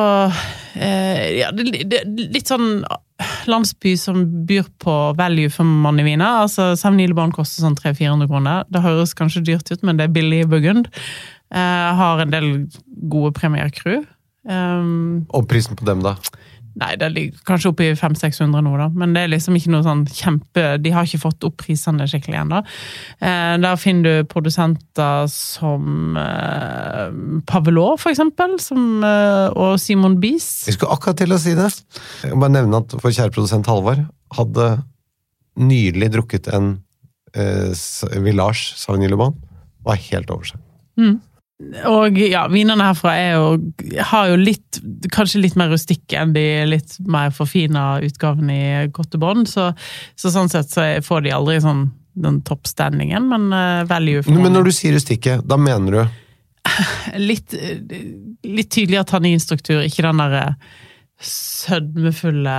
eh, 0.75 1.39
Ja, 1.39 1.53
det, 1.55 1.85
det, 1.87 2.01
litt 2.35 2.51
sånn 2.51 2.83
landsby 3.51 3.95
som 3.99 4.23
byr 4.49 4.69
på 4.83 4.95
value 5.19 5.51
for 5.53 5.65
money 5.67 6.07
viner. 6.07 6.43
Altså, 6.45 6.73
Savny 6.79 7.07
nile 7.07 7.17
barn 7.19 7.35
koster 7.35 7.65
sånn 7.65 7.77
300-400 7.79 8.31
kroner. 8.31 8.65
Det 8.73 8.83
høres 8.85 9.15
kanskje 9.19 9.45
dyrt 9.49 9.73
ut, 9.73 9.83
men 9.83 9.99
det 9.99 10.09
er 10.09 10.17
billig 10.17 10.43
i 10.45 10.49
Burgund. 10.49 10.91
Eh, 11.53 11.89
har 11.99 12.23
en 12.23 12.33
del 12.33 12.51
gode 13.13 13.35
Premier. 13.37 13.71
Um, 14.49 15.27
Og 15.31 15.47
prisen 15.51 15.77
på 15.79 15.87
dem, 15.87 16.03
da? 16.03 16.17
Nei, 16.81 16.95
det 16.97 17.09
ligger 17.13 17.41
kanskje 17.45 17.71
oppe 17.73 17.85
i 17.85 17.95
500-600 17.99 18.63
nå, 18.65 18.73
da. 18.81 18.87
Men 18.97 19.13
det 19.13 19.25
er 19.25 19.33
liksom 19.35 19.57
ikke 19.59 19.73
noe 19.75 19.85
sånn 19.85 20.05
kjempe 20.09 20.65
De 20.81 20.93
har 20.95 21.05
ikke 21.09 21.21
fått 21.27 21.45
opp 21.45 21.59
prisene 21.61 22.07
skikkelig 22.09 22.39
ennå. 22.43 22.63
Eh, 23.21 23.55
der 23.61 23.81
finner 23.81 24.23
du 24.23 24.31
produsenter 24.31 25.27
som 25.33 26.17
eh, 26.17 27.11
Pavelot, 27.49 28.01
for 28.01 28.15
eksempel. 28.15 28.57
Som, 28.63 29.03
eh, 29.05 29.49
og 29.53 29.77
Simon 29.83 30.17
Bies. 30.23 30.49
Jeg 30.71 30.79
skulle 30.79 30.97
akkurat 30.97 31.21
til 31.21 31.37
å 31.37 31.41
si 31.43 31.57
det. 31.59 31.69
Jeg 32.25 32.33
må 32.33 32.47
bare 32.47 32.57
nevne 32.57 32.81
at 32.81 32.97
vår 32.97 33.17
kjære 33.19 33.37
produsent 33.37 33.69
Halvard 33.69 34.07
hadde 34.39 34.71
nylig 35.61 36.09
drukket 36.15 36.49
en 36.57 36.79
eh, 37.37 37.69
Village 38.25 38.79
Sauvigny 38.81 39.13
Le 39.13 39.21
Bon. 39.21 39.37
Var 39.85 40.01
helt 40.09 40.33
over 40.33 40.55
seg. 40.55 40.65
Og 41.89 42.19
ja, 42.19 42.47
vinene 42.51 42.85
herfra 42.89 43.13
er 43.17 43.33
jo, 43.37 43.49
har 44.11 44.31
jo 44.33 44.39
litt 44.41 44.81
Kanskje 45.15 45.41
litt 45.43 45.57
mer 45.57 45.71
rustikke 45.73 46.19
enn 46.21 46.33
de 46.35 46.43
litt 46.69 46.97
mer 47.07 47.31
forfina 47.35 48.01
utgavene 48.05 48.57
i 48.57 48.89
Gottebond, 48.95 49.49
Så, 49.49 49.71
så 50.19 50.33
sånn 50.35 50.51
sett 50.53 50.73
så 50.73 50.87
får 51.07 51.27
de 51.27 51.35
aldri 51.37 51.61
sånn 51.65 51.87
den 52.13 52.43
toppstandingen, 52.45 53.25
men 53.31 53.47
eh, 53.57 53.85
value 53.89 54.21
for 54.21 54.37
Men 54.37 54.53
når 54.53 54.67
du 54.69 54.73
sier 54.77 54.93
rustikke, 54.93 55.39
da 55.49 55.57
mener 55.57 55.95
du 55.97 56.03
litt, 57.31 57.55
litt 58.45 58.69
tydeligere 58.71 59.09
tanninstruktur, 59.09 59.81
ikke 59.87 60.05
den 60.05 60.21
derre 60.21 60.45
sødmefulle 61.23 62.57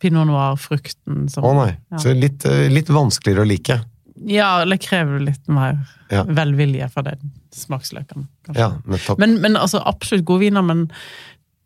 pinot 0.00 0.28
noir-frukten 0.28 1.26
som 1.32 1.46
Å 1.48 1.52
nei. 1.58 1.72
Ja. 1.90 2.00
Så 2.04 2.14
litt, 2.16 2.44
eh, 2.48 2.68
litt 2.72 2.92
vanskeligere 2.92 3.44
å 3.44 3.48
like. 3.48 3.80
Ja, 4.30 4.60
eller 4.62 4.78
krever 4.80 5.20
litt 5.20 5.48
mer 5.50 5.80
Ja. 6.10 6.22
velvilje 6.24 6.86
for 6.92 7.02
den 7.02 7.33
smaksløkene. 7.54 8.26
Ja. 8.56 8.72
Men, 9.18 9.38
men 9.42 9.56
altså, 9.60 9.82
absolutt 9.84 10.26
gode 10.28 10.46
viner, 10.46 10.64
men 10.66 10.88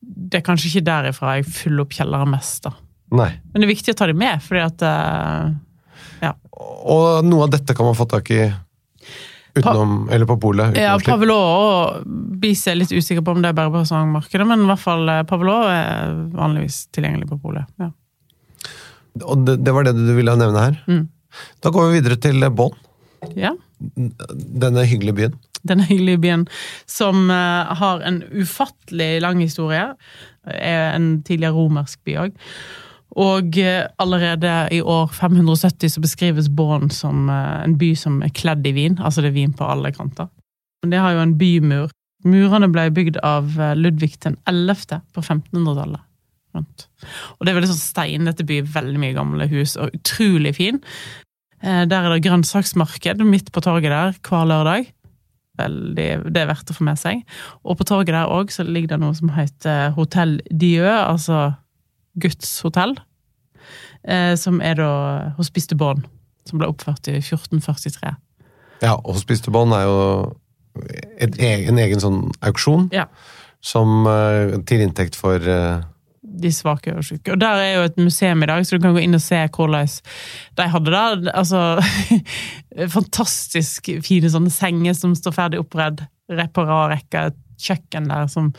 det 0.01 0.41
er 0.41 0.47
kanskje 0.47 0.71
ikke 0.71 0.87
derifra 0.87 1.39
jeg 1.39 1.49
fyller 1.51 1.85
opp 1.85 1.97
kjelleren 1.97 2.31
mest, 2.33 2.63
da. 2.69 2.75
Nei. 3.19 3.31
Men 3.53 3.63
det 3.63 3.67
er 3.69 3.73
viktig 3.73 3.95
å 3.95 3.99
ta 3.99 4.09
dem 4.11 4.21
med, 4.21 4.43
fordi 4.45 4.65
at 4.67 4.85
uh, 4.85 5.53
Ja. 6.25 6.35
Og 6.59 7.25
noe 7.27 7.47
av 7.47 7.53
dette 7.55 7.75
kan 7.77 7.87
man 7.89 7.97
få 7.97 8.09
tak 8.11 8.31
i 8.35 8.43
utenom, 9.59 10.09
eller 10.13 10.29
på 10.29 10.37
polet. 10.43 10.77
Ja, 10.79 10.97
Pavlo 11.03 11.35
og 11.35 12.03
Bis 12.39 12.67
er 12.71 12.77
litt 12.79 12.93
usikker 12.93 13.25
på 13.27 13.35
om 13.35 13.43
det 13.43 13.51
er 13.51 13.57
bare 13.59 13.73
på 13.73 13.83
restaurantmarkedet, 13.83 14.47
men 14.47 14.67
i 14.67 14.69
hvert 14.71 14.83
fall 14.83 15.13
Pavlo 15.31 15.57
er 15.67 16.13
vanligvis 16.37 16.85
tilgjengelig 16.95 17.31
på 17.33 17.41
polet. 17.43 17.67
Ja. 17.81 17.91
Og 19.25 19.47
det, 19.47 19.59
det 19.67 19.75
var 19.75 19.89
det 19.89 19.97
du 19.99 20.13
ville 20.15 20.37
nevne 20.39 20.67
her. 20.67 20.77
Mm. 20.87 21.07
Da 21.65 21.73
går 21.75 21.89
vi 21.89 21.99
videre 21.99 22.21
til 22.23 22.45
Bonn. 22.55 22.77
ja. 23.39 23.55
Denne 23.79 24.83
hyggelige 24.91 25.15
byen. 25.15 25.35
Denne 25.69 25.87
hyggelige 25.89 26.23
byen 26.25 26.49
som 26.89 27.31
eh, 27.31 27.79
har 27.81 28.03
en 28.07 28.23
ufattelig 28.33 29.21
lang 29.25 29.43
historie. 29.43 29.93
Er 30.49 30.95
en 30.95 31.23
tidligere 31.23 31.57
romersk 31.57 32.01
by 32.07 32.17
òg. 32.25 32.39
Og 33.19 33.59
eh, 33.61 33.85
allerede 34.01 34.55
i 34.75 34.81
år 34.81 35.13
570 35.17 35.95
så 35.95 36.03
beskrives 36.05 36.51
Bonn 36.53 36.91
som 36.95 37.29
eh, 37.33 37.63
en 37.65 37.79
by 37.81 37.93
som 37.99 38.21
er 38.25 38.35
kledd 38.35 38.67
i 38.69 38.75
vin. 38.77 38.99
Altså 38.99 39.25
det 39.25 39.33
er 39.33 39.39
vin 39.41 39.55
på 39.57 39.69
alle 39.69 39.93
kanter. 39.95 40.31
Men 40.83 40.93
det 40.95 41.01
har 41.03 41.17
jo 41.17 41.23
en 41.25 41.39
bymur. 41.39 41.95
Murene 42.27 42.69
ble 42.71 42.89
bygd 42.91 43.21
av 43.23 43.55
Ludvig 43.79 44.17
den 44.25 44.37
11. 44.51 45.01
på 45.15 45.23
1500-tallet. 45.23 46.03
Og 46.59 47.45
det 47.45 47.53
er 47.53 47.55
veldig 47.55 47.71
sånn 47.71 47.79
steinete 47.79 48.43
by, 48.47 48.57
veldig 48.67 48.99
mye 48.99 49.15
gamle 49.15 49.47
hus, 49.53 49.77
og 49.79 49.95
utrolig 49.95 50.57
fin. 50.57 50.81
Der 51.63 51.95
er 51.95 52.09
det 52.11 52.25
grønnsaksmarked 52.27 53.23
midt 53.23 53.53
på 53.55 53.63
torget 53.63 53.95
der 53.95 54.19
hver 54.27 54.51
lørdag. 54.51 54.91
Veldig, 55.59 56.09
det 56.33 56.43
er 56.43 56.51
verdt 56.53 56.71
å 56.71 56.77
få 56.77 56.85
med 56.87 56.99
seg. 57.01 57.25
Og 57.67 57.79
på 57.81 57.87
torget 57.89 58.15
der 58.15 58.31
òg 58.31 58.53
så 58.55 58.63
ligger 58.67 58.95
det 58.95 59.01
noe 59.03 59.17
som 59.19 59.33
heter 59.35 59.91
Hotell 59.97 60.37
Dieu, 60.51 60.87
altså 60.87 61.55
Guds 62.19 62.53
hotell. 62.63 62.95
Eh, 64.09 64.35
som 64.39 64.61
er 64.65 64.79
da 64.79 64.91
Hospice 65.37 65.69
de 65.73 65.77
Bonne, 65.79 66.07
som 66.49 66.61
ble 66.61 66.69
oppført 66.71 67.09
i 67.11 67.19
1443. 67.19 68.15
Ja, 68.87 68.95
Hospice 69.05 69.43
de 69.45 69.51
Bonne 69.53 69.75
er 69.77 69.89
jo 69.89 69.99
et, 71.19 71.35
e- 71.43 71.67
en 71.69 71.79
egen 71.83 71.99
sånn 72.01 72.21
auksjon 72.47 72.89
Ja. 72.95 73.09
som 73.61 74.07
eh, 74.07 74.55
til 74.71 74.85
inntekt 74.87 75.19
for 75.19 75.43
eh, 75.43 75.83
De 76.39 76.53
svake 76.55 76.95
og 76.95 77.03
syke. 77.07 77.35
Og 77.35 77.41
der 77.43 77.65
er 77.65 77.73
jo 77.75 77.89
et 77.89 77.99
museum 78.01 78.45
i 78.45 78.49
dag, 78.51 78.67
så 78.67 78.77
du 78.77 78.85
kan 78.85 78.95
gå 78.95 79.03
inn 79.03 79.19
og 79.19 79.25
se 79.25 79.41
hvordan 79.55 79.91
de 80.59 80.69
hadde 80.75 80.95
det. 80.95 81.35
Altså 81.35 81.65
Fantastisk 82.97 83.91
fine 84.07 84.31
sånne 84.31 84.53
senger 84.55 84.97
som 84.97 85.17
står 85.19 85.37
ferdig 85.37 85.61
oppredd, 85.63 86.07
på. 86.55 86.65
Et 86.69 87.45
kjøkken 87.59 88.09
der 88.11 88.27
som, 88.31 88.51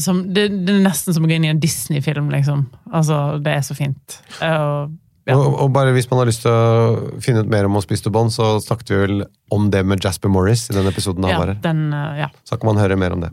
som 0.00 0.22
det, 0.34 0.48
det 0.64 0.76
er 0.76 0.84
nesten 0.84 1.16
som 1.16 1.24
å 1.26 1.30
gå 1.30 1.36
inn 1.36 1.48
i 1.48 1.52
en 1.52 1.62
Disney-film, 1.62 2.30
liksom. 2.32 2.66
Altså, 2.92 3.40
det 3.44 3.58
er 3.58 3.66
så 3.66 3.76
fint. 3.78 4.18
Og, 4.38 4.94
ja. 5.28 5.36
og, 5.36 5.58
og 5.66 5.74
bare 5.74 5.92
hvis 5.96 6.08
man 6.10 6.22
har 6.22 6.30
lyst 6.30 6.44
til 6.46 6.54
å 6.54 7.20
finne 7.24 7.44
ut 7.44 7.52
mer 7.52 7.68
om 7.68 7.76
Hospice 7.78 8.06
de 8.06 8.14
bånd, 8.14 8.32
så 8.34 8.54
snakket 8.64 8.94
vi 8.94 9.02
vel 9.02 9.24
om 9.54 9.68
det 9.74 9.84
med 9.86 10.04
Jasper 10.04 10.32
Morris 10.32 10.68
i 10.70 10.78
den 10.78 10.88
episoden 10.90 11.26
han 11.26 11.36
ja, 11.36 11.42
var 11.42 11.54
her. 11.54 11.62
den, 11.64 11.86
eh, 11.92 12.24
ja. 12.24 12.32
Så 12.48 12.58
kan 12.58 12.72
man 12.72 12.82
høre 12.82 12.98
mer 13.00 13.16
om 13.16 13.24
det. 13.26 13.32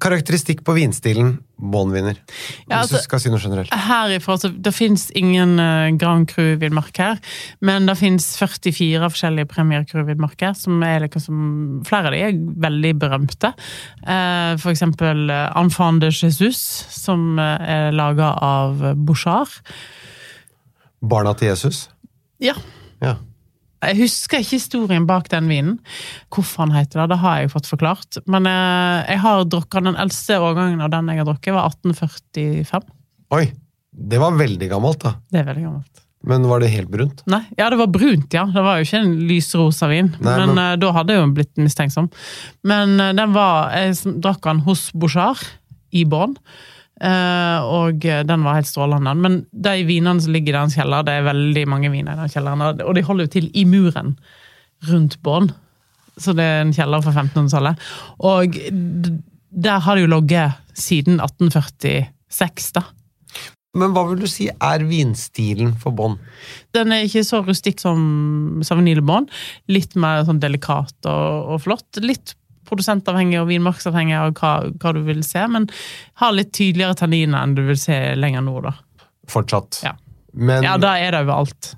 Karakteristikk 0.00 0.62
på 0.64 0.74
vinstilen 0.76 1.34
Bonn-vinner. 1.60 2.16
Ja, 2.16 2.80
Hvis 2.80 2.90
altså- 2.90 2.96
du 2.96 3.02
skal 3.02 3.20
si 3.20 3.30
noe 3.30 3.38
generelt. 3.38 3.70
Herifra, 3.70 4.38
så 4.38 4.48
Det 4.48 4.72
fins 4.74 5.10
ingen 5.14 5.58
uh, 5.60 5.90
Grand 5.96 6.26
Cru-villmark 6.26 6.96
her, 6.96 7.18
men 7.60 7.86
det 7.86 7.98
fins 7.98 8.36
44 8.38 9.10
forskjellige 9.10 9.48
Premier 9.48 9.84
Cru-villmarker. 9.84 10.56
som 10.56 10.82
er 10.82 11.00
liksom, 11.00 11.84
Flere 11.84 12.06
av 12.06 12.12
de 12.12 12.18
er 12.18 12.32
veldig 12.32 12.98
berømte. 12.98 13.52
Uh, 14.06 14.56
for 14.56 14.70
eksempel 14.72 15.30
uh, 15.30 15.52
Enfant 15.56 16.00
de 16.00 16.10
Jesus, 16.10 16.86
som 16.88 17.38
er 17.38 17.92
laga 17.92 18.36
av 18.40 18.96
Bouchard. 18.96 19.48
Barna 21.02 21.34
til 21.34 21.48
Jesus. 21.48 21.88
Ja. 22.40 22.54
Jeg 23.80 23.96
husker 24.02 24.42
ikke 24.42 24.58
historien 24.58 25.06
bak 25.08 25.30
den 25.32 25.48
vinen. 25.48 25.78
Hvorfor 26.34 26.66
han 26.66 26.74
heter 26.76 27.00
det, 27.02 27.08
det 27.14 27.20
har 27.22 27.38
jeg 27.40 27.52
fått 27.54 27.70
forklart. 27.70 28.18
Men 28.28 28.46
eh, 28.50 29.08
jeg 29.14 29.22
har 29.24 29.44
drukket 29.48 29.86
den 29.88 29.96
eldste 29.96 30.36
årgangen 30.42 30.82
av 30.84 30.90
den 30.92 31.08
jeg 31.08 31.22
har 31.22 31.28
drukket, 31.30 31.54
var 31.56 31.70
1845. 31.72 32.84
Oi, 33.38 33.46
det 34.12 34.20
var 34.20 34.36
veldig 34.36 34.68
gammelt, 34.70 35.00
da. 35.06 35.14
Det 35.32 35.40
er 35.42 35.48
veldig 35.48 35.64
gammelt. 35.68 36.04
Men 36.28 36.44
var 36.50 36.60
det 36.60 36.68
helt 36.74 36.90
brunt? 36.92 37.22
Nei, 37.32 37.40
ja, 37.56 37.70
det 37.72 37.78
var 37.80 37.88
brunt, 37.88 38.34
ja. 38.36 38.42
Det 38.52 38.60
var 38.66 38.76
jo 38.76 38.84
ikke 38.84 38.98
en 39.00 39.14
lysrosa 39.30 39.88
vin. 39.88 40.10
Nei, 40.20 40.34
men 40.42 40.50
men- 40.54 40.58
eh, 40.66 40.76
da 40.82 40.90
hadde 40.92 41.14
jeg 41.16 41.22
jo 41.24 41.30
blitt 41.38 41.56
mistenksom. 41.56 42.10
Men 42.68 43.00
eh, 43.00 43.14
den 43.16 43.32
var 43.32 43.70
Jeg 43.72 43.96
drakk 44.20 44.42
den 44.44 44.60
hos 44.68 44.90
Bouchard 44.92 45.40
i 45.96 46.04
Bonn. 46.04 46.36
Eh, 47.00 47.58
og 47.64 48.00
den 48.00 48.44
var 48.46 48.58
helt 48.58 48.68
strålende. 48.70 49.14
Men 49.16 49.40
de 49.52 49.74
vinene 49.88 50.20
som 50.20 50.32
ligger 50.34 50.54
i 50.54 50.60
den 50.60 50.74
kjelleren, 50.74 51.08
det 51.08 51.16
er 51.18 51.28
veldig 51.30 51.64
mange 51.68 51.90
viner 51.92 52.14
i 52.16 52.22
den 52.22 52.32
kjelleren, 52.34 52.62
og- 52.84 52.94
de 52.94 53.02
holder 53.02 53.24
jo 53.28 53.34
til 53.38 53.50
i 53.54 53.64
muren 53.64 54.16
rundt 54.88 55.18
Bonn. 55.22 55.50
Så 56.20 56.34
det 56.36 56.44
er 56.44 56.60
en 56.62 56.72
kjeller 56.72 57.02
fra 57.02 57.12
1500-tallet. 57.12 57.78
Og 58.20 58.56
der 59.50 59.78
har 59.80 59.96
det 59.96 60.02
jo 60.04 60.14
ligget 60.20 60.52
siden 60.76 61.20
1846, 61.20 62.72
da. 62.76 62.82
Men 63.78 63.92
hva 63.94 64.02
vil 64.08 64.18
du 64.24 64.26
si 64.26 64.48
er 64.50 64.82
vinstilen 64.82 65.76
for 65.78 65.94
Bonn? 65.94 66.16
Den 66.74 66.90
er 66.92 67.04
ikke 67.06 67.22
så 67.26 67.38
rustikk 67.46 67.78
som 67.82 68.60
Sauvigny 68.66 68.96
Le 68.98 69.20
Litt 69.70 69.94
mer 69.94 70.24
sånn 70.26 70.40
delikat 70.42 71.06
og, 71.06 71.54
og 71.54 71.60
flott. 71.62 72.00
Litt 72.02 72.34
produsentavhengig 72.68 73.40
og 73.40 73.48
vinmarksavhengig 73.50 74.16
av 74.18 74.32
hva, 74.38 74.52
hva 74.82 74.92
du 74.96 75.00
vil 75.06 75.22
se, 75.26 75.42
men 75.50 75.66
har 76.20 76.32
litt 76.36 76.52
tydeligere 76.56 76.98
tanniner 77.00 77.42
enn 77.42 77.56
du 77.56 77.64
vil 77.68 77.78
se 77.80 77.96
lenger 78.18 78.44
nord, 78.46 78.68
da. 78.70 79.06
Fortsatt. 79.30 79.80
Ja. 79.86 79.94
Men 80.34 80.62
Ja, 80.62 80.76
da 80.78 80.94
er 80.98 81.12
det 81.16 81.24
overalt. 81.26 81.74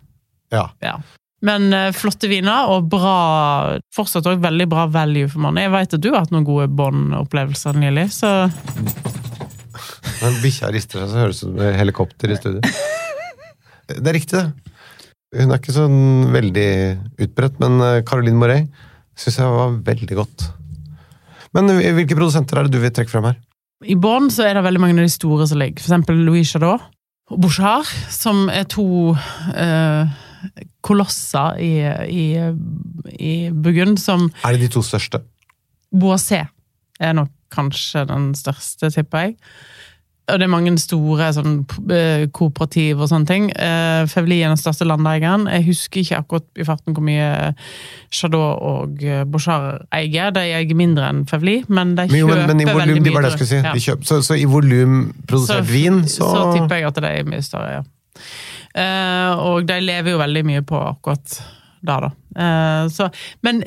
ja. 0.52 0.68
Ja. 0.84 0.98
Men 1.42 1.72
uh, 1.74 1.88
flotte 1.90 2.28
viner, 2.30 2.68
og 2.70 2.84
bra 2.86 3.14
fortsatt 3.96 4.28
også 4.30 4.38
veldig 4.44 4.68
bra 4.70 4.84
value 4.94 5.26
for 5.26 5.42
mannen. 5.42 5.64
Jeg 5.64 5.72
vet 5.74 5.96
at 5.96 6.02
du 6.04 6.12
har 6.12 6.20
hatt 6.22 6.30
noen 6.30 6.44
gode 6.46 6.68
Bond-opplevelser 6.70 7.74
nylig, 7.82 8.04
så 8.14 8.30
Når 10.22 10.36
bikkja 10.44 10.70
rister 10.70 11.00
seg, 11.02 11.10
så 11.10 11.18
høres 11.24 11.40
det 11.40 11.48
ut 11.48 11.56
som 11.56 11.62
et 11.66 11.78
helikopter 11.80 12.30
i 12.30 12.36
studio. 12.38 12.60
Det 13.90 14.06
er 14.06 14.14
riktig, 14.14 14.38
det. 14.38 14.70
Hun 15.34 15.50
er 15.50 15.58
ikke 15.58 15.74
sånn 15.74 15.98
veldig 16.30 16.68
utbredt, 17.26 17.58
men 17.62 17.80
eh, 17.88 18.02
Caroline 18.06 18.38
Morey 18.38 18.66
syns 19.18 19.40
jeg 19.40 19.50
var 19.50 19.74
veldig 19.88 20.18
godt. 20.20 20.44
Men 21.56 21.68
hvilke 21.68 22.16
produsenter 22.16 22.58
er 22.58 22.66
det 22.66 22.74
du 22.74 22.80
vil 22.82 22.92
trekke 22.94 23.12
frem 23.12 23.30
her? 23.30 23.38
I 23.82 23.96
Bonn 23.98 24.30
så 24.30 24.46
er 24.46 24.56
det 24.56 24.64
veldig 24.64 24.80
mange 24.82 24.96
av 25.00 25.06
de 25.08 25.12
store 25.12 25.46
som 25.50 25.60
ligger. 25.60 25.82
For 25.82 25.90
eksempel 25.90 26.22
Louis 26.26 26.48
Chardot 26.48 26.84
og 27.32 27.40
Bouchard, 27.40 27.88
som 28.12 28.46
er 28.52 28.66
to 28.70 29.14
eh, 29.56 30.12
kolosser 30.84 31.58
i, 31.62 31.72
i, 32.12 32.26
i 33.18 33.34
Burgund, 33.52 33.98
som 34.02 34.28
Er 34.44 34.56
det 34.56 34.66
de 34.66 34.72
to 34.76 34.82
største? 34.86 35.22
Boisset 35.92 36.50
er 37.02 37.16
nok 37.16 37.32
kanskje 37.52 38.06
den 38.08 38.32
største, 38.38 38.90
tipper 38.94 39.26
jeg. 39.26 39.36
Og 40.32 40.40
det 40.40 40.46
er 40.46 40.52
mange 40.52 40.72
store 40.80 41.28
sånn, 41.36 41.58
eh, 41.92 42.24
kooperativ 42.32 43.02
og 43.04 43.10
sånne 43.10 43.28
ting. 43.28 43.48
Eh, 43.52 44.04
Fevli 44.08 44.40
er 44.40 44.52
den 44.52 44.60
største 44.60 44.86
landeieren. 44.88 45.44
Jeg 45.52 45.66
husker 45.66 46.00
ikke 46.00 46.20
akkurat 46.22 46.46
i 46.56 46.66
farten 46.66 46.96
hvor 46.96 47.04
mye 47.04 47.52
Chardot 48.12 48.62
og 48.64 49.04
eh, 49.04 49.26
Bouchard 49.28 49.84
eier. 49.92 50.32
De 50.32 50.46
eier 50.46 50.78
mindre 50.78 51.10
enn 51.12 51.26
Fevli, 51.28 51.58
men 51.68 51.94
de 51.98 52.08
kjøper 52.08 52.46
men, 52.46 52.54
men 52.54 52.64
i 52.64 52.68
veldig 52.70 52.96
mye. 53.02 53.14
var 53.18 53.26
det 53.26 53.32
jeg 53.34 53.38
skulle 53.38 53.52
si. 53.52 53.90
Ja. 53.90 53.98
Så, 54.08 54.22
så 54.24 54.38
i 54.40 54.48
volum 54.48 55.04
produsert 55.28 55.68
vin, 55.68 56.02
så, 56.08 56.32
så 56.32 56.48
tipper 56.56 56.80
jeg 56.80 56.88
at 56.88 57.04
det 57.04 57.12
er 57.12 57.28
mye 57.28 57.44
større, 57.44 57.76
ja. 57.80 57.84
Eh, 58.72 59.44
og 59.44 59.68
de 59.68 59.78
lever 59.84 60.14
jo 60.14 60.20
veldig 60.22 60.46
mye 60.48 60.64
på 60.64 60.80
akkurat 60.80 61.38
da, 61.84 61.98
da. 62.06 62.12
Eh, 62.40 62.88
så, 62.94 63.10
men 63.44 63.60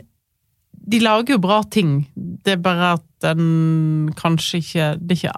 de 0.86 1.02
lager 1.02 1.36
jo 1.36 1.42
bra 1.42 1.62
ting. 1.70 2.00
Det 2.16 2.58
er 2.58 2.62
bare 2.62 2.96
at 2.98 3.06
den 3.26 4.14
kanskje 4.18 4.62
ikke, 4.62 4.90
det 5.02 5.16
er 5.16 5.22
ikke 5.22 5.38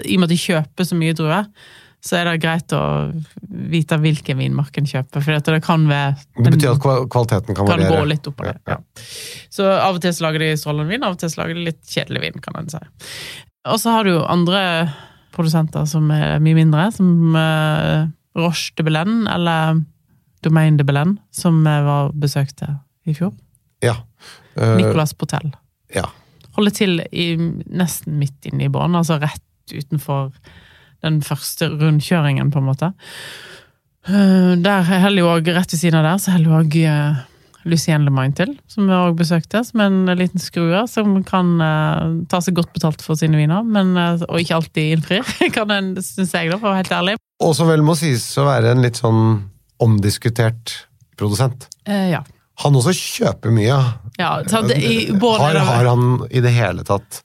I 0.00 0.16
og 0.16 0.22
med 0.22 0.30
at 0.30 0.34
de 0.34 0.40
kjøper 0.40 0.88
så 0.88 0.96
mye 0.98 1.16
druer, 1.16 1.48
så 2.02 2.16
er 2.18 2.26
det 2.26 2.40
greit 2.42 2.72
å 2.74 2.82
vite 3.70 3.96
hvilken 4.02 4.40
vinmark 4.40 4.78
en 4.80 4.88
kjøper. 4.90 5.22
For 5.22 5.38
det 5.38 5.60
kan 5.62 5.84
være 5.86 6.16
det 6.42 6.54
betyr 6.56 6.72
at 6.72 6.82
kvaliteten 6.82 7.54
kan 7.54 7.68
kan 7.68 7.84
gå 7.86 8.00
litt 8.10 8.26
opp 8.26 8.42
og 8.42 8.48
ned. 8.48 8.58
Ja, 8.66 8.74
Ja. 8.74 9.06
Så 9.52 9.68
av 9.68 9.98
og 9.98 10.02
til 10.02 10.14
så 10.16 10.24
lager 10.26 10.42
de 10.42 10.56
strålende 10.58 10.90
vin, 10.90 11.04
av 11.06 11.14
og 11.14 11.20
til 11.22 11.30
så 11.30 11.42
lager 11.42 11.54
de 11.54 11.66
litt 11.68 11.82
kjedelig 11.86 12.24
vin, 12.24 12.42
kan 12.42 12.58
en 12.58 12.72
si. 12.72 12.80
Og 13.70 13.78
så 13.78 13.94
har 13.94 14.08
du 14.08 14.16
jo 14.16 14.24
andre 14.26 14.62
produsenter 15.36 15.86
som 15.86 16.10
er 16.10 16.40
mye 16.42 16.58
mindre, 16.58 16.88
som 16.96 17.36
uh, 17.36 18.08
Roche 18.34 18.74
de 18.76 18.86
Belen, 18.88 19.28
eller 19.30 19.84
Domaine 20.42 20.80
de 20.80 20.88
Belen, 20.88 21.18
som 21.30 21.62
jeg 21.68 21.86
var 21.86 22.10
besøkte 22.18 22.72
i 23.06 23.14
fjor. 23.14 23.30
Ja. 23.84 24.00
Uh, 24.58 24.74
Nicolas 24.80 25.14
Portell. 25.14 25.52
ja. 25.94 26.08
Holder 26.52 26.74
til 26.76 26.98
i, 27.16 27.30
nesten 27.72 28.18
midt 28.20 28.44
inne 28.50 28.66
i 28.66 28.68
bånn, 28.68 28.92
altså 28.98 29.16
rett 29.22 29.40
utenfor 29.72 30.30
den 31.02 31.18
første 31.26 31.68
rundkjøringen, 31.72 32.52
på 32.54 32.62
en 32.62 32.68
måte. 32.68 32.92
Eh, 34.06 34.54
Der 34.62 34.86
holder 34.86 35.22
jo 35.22 35.32
også, 35.34 35.56
rett 35.56 35.74
ved 35.74 35.80
siden 35.80 35.98
av 36.00 36.08
der, 36.10 36.22
så 36.22 36.36
holder 36.36 36.50
jo 36.50 36.58
òg 36.62 36.80
Lucien 37.68 38.04
Le 38.04 38.10
Main 38.10 38.32
til, 38.34 38.54
som 38.70 38.88
vi 38.90 38.96
òg 38.96 39.16
besøkte, 39.18 39.62
som 39.66 39.82
en 39.84 40.10
liten 40.18 40.42
skrue 40.42 40.82
som 40.90 41.14
kan 41.26 41.54
uh, 41.62 42.10
ta 42.30 42.40
seg 42.42 42.56
godt 42.58 42.72
betalt 42.74 43.04
for 43.04 43.18
sine 43.18 43.38
viner, 43.38 43.62
men, 43.62 43.94
uh, 43.94 44.22
og 44.28 44.42
ikke 44.42 44.58
alltid 44.58 44.96
innfrir, 44.96 45.34
kan 45.56 45.70
en, 45.74 45.94
syns 46.02 46.34
jeg, 46.34 46.50
da, 46.50 46.58
for 46.58 46.70
å 46.70 46.72
være 46.72 46.82
helt 46.82 46.96
ærlig. 46.98 47.16
Og 47.42 47.54
som 47.58 47.70
vel 47.70 47.84
må 47.86 47.94
sies 47.98 48.24
å 48.40 48.48
være 48.48 48.74
en 48.74 48.82
litt 48.84 48.98
sånn 48.98 49.22
omdiskutert 49.82 50.74
produsent. 51.18 51.68
Uh, 51.86 52.08
ja. 52.16 52.22
Han 52.62 52.76
også 52.78 52.94
kjøper 52.94 53.54
mye. 53.54 53.78
ja 54.20 54.32
det, 54.44 54.76
I 54.76 55.12
både, 55.14 55.40
har, 55.42 55.62
har 55.66 55.88
han 55.88 56.26
i 56.30 56.42
det 56.44 56.52
hele 56.54 56.84
tatt 56.86 57.22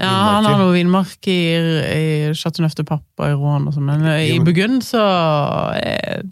Ja, 0.00 0.08
han 0.08 0.46
har 0.48 0.56
noe 0.56 0.72
vinmark 0.72 1.28
i, 1.28 1.40
i 1.52 2.04
Chateau 2.38 2.64
Neuf 2.64 2.76
de 2.78 2.84
Pape 2.88 3.20
og 3.20 3.28
i 3.28 3.36
Rouen 3.36 3.68
og 3.68 3.76
sånn, 3.76 3.90
men 3.90 4.06
i 4.16 4.38
Burgund 4.40 4.80
så 4.86 5.02
er, 5.76 6.24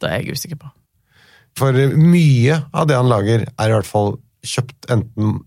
Det 0.00 0.08
er 0.08 0.22
jeg 0.22 0.38
usikker 0.38 0.60
på. 0.62 0.70
For 1.58 1.74
mye 1.98 2.62
av 2.72 2.88
det 2.88 2.96
han 2.96 3.10
lager, 3.10 3.44
er 3.50 3.70
i 3.70 3.76
hvert 3.76 3.88
fall 3.88 4.16
kjøpt 4.46 4.88
enten 4.94 5.40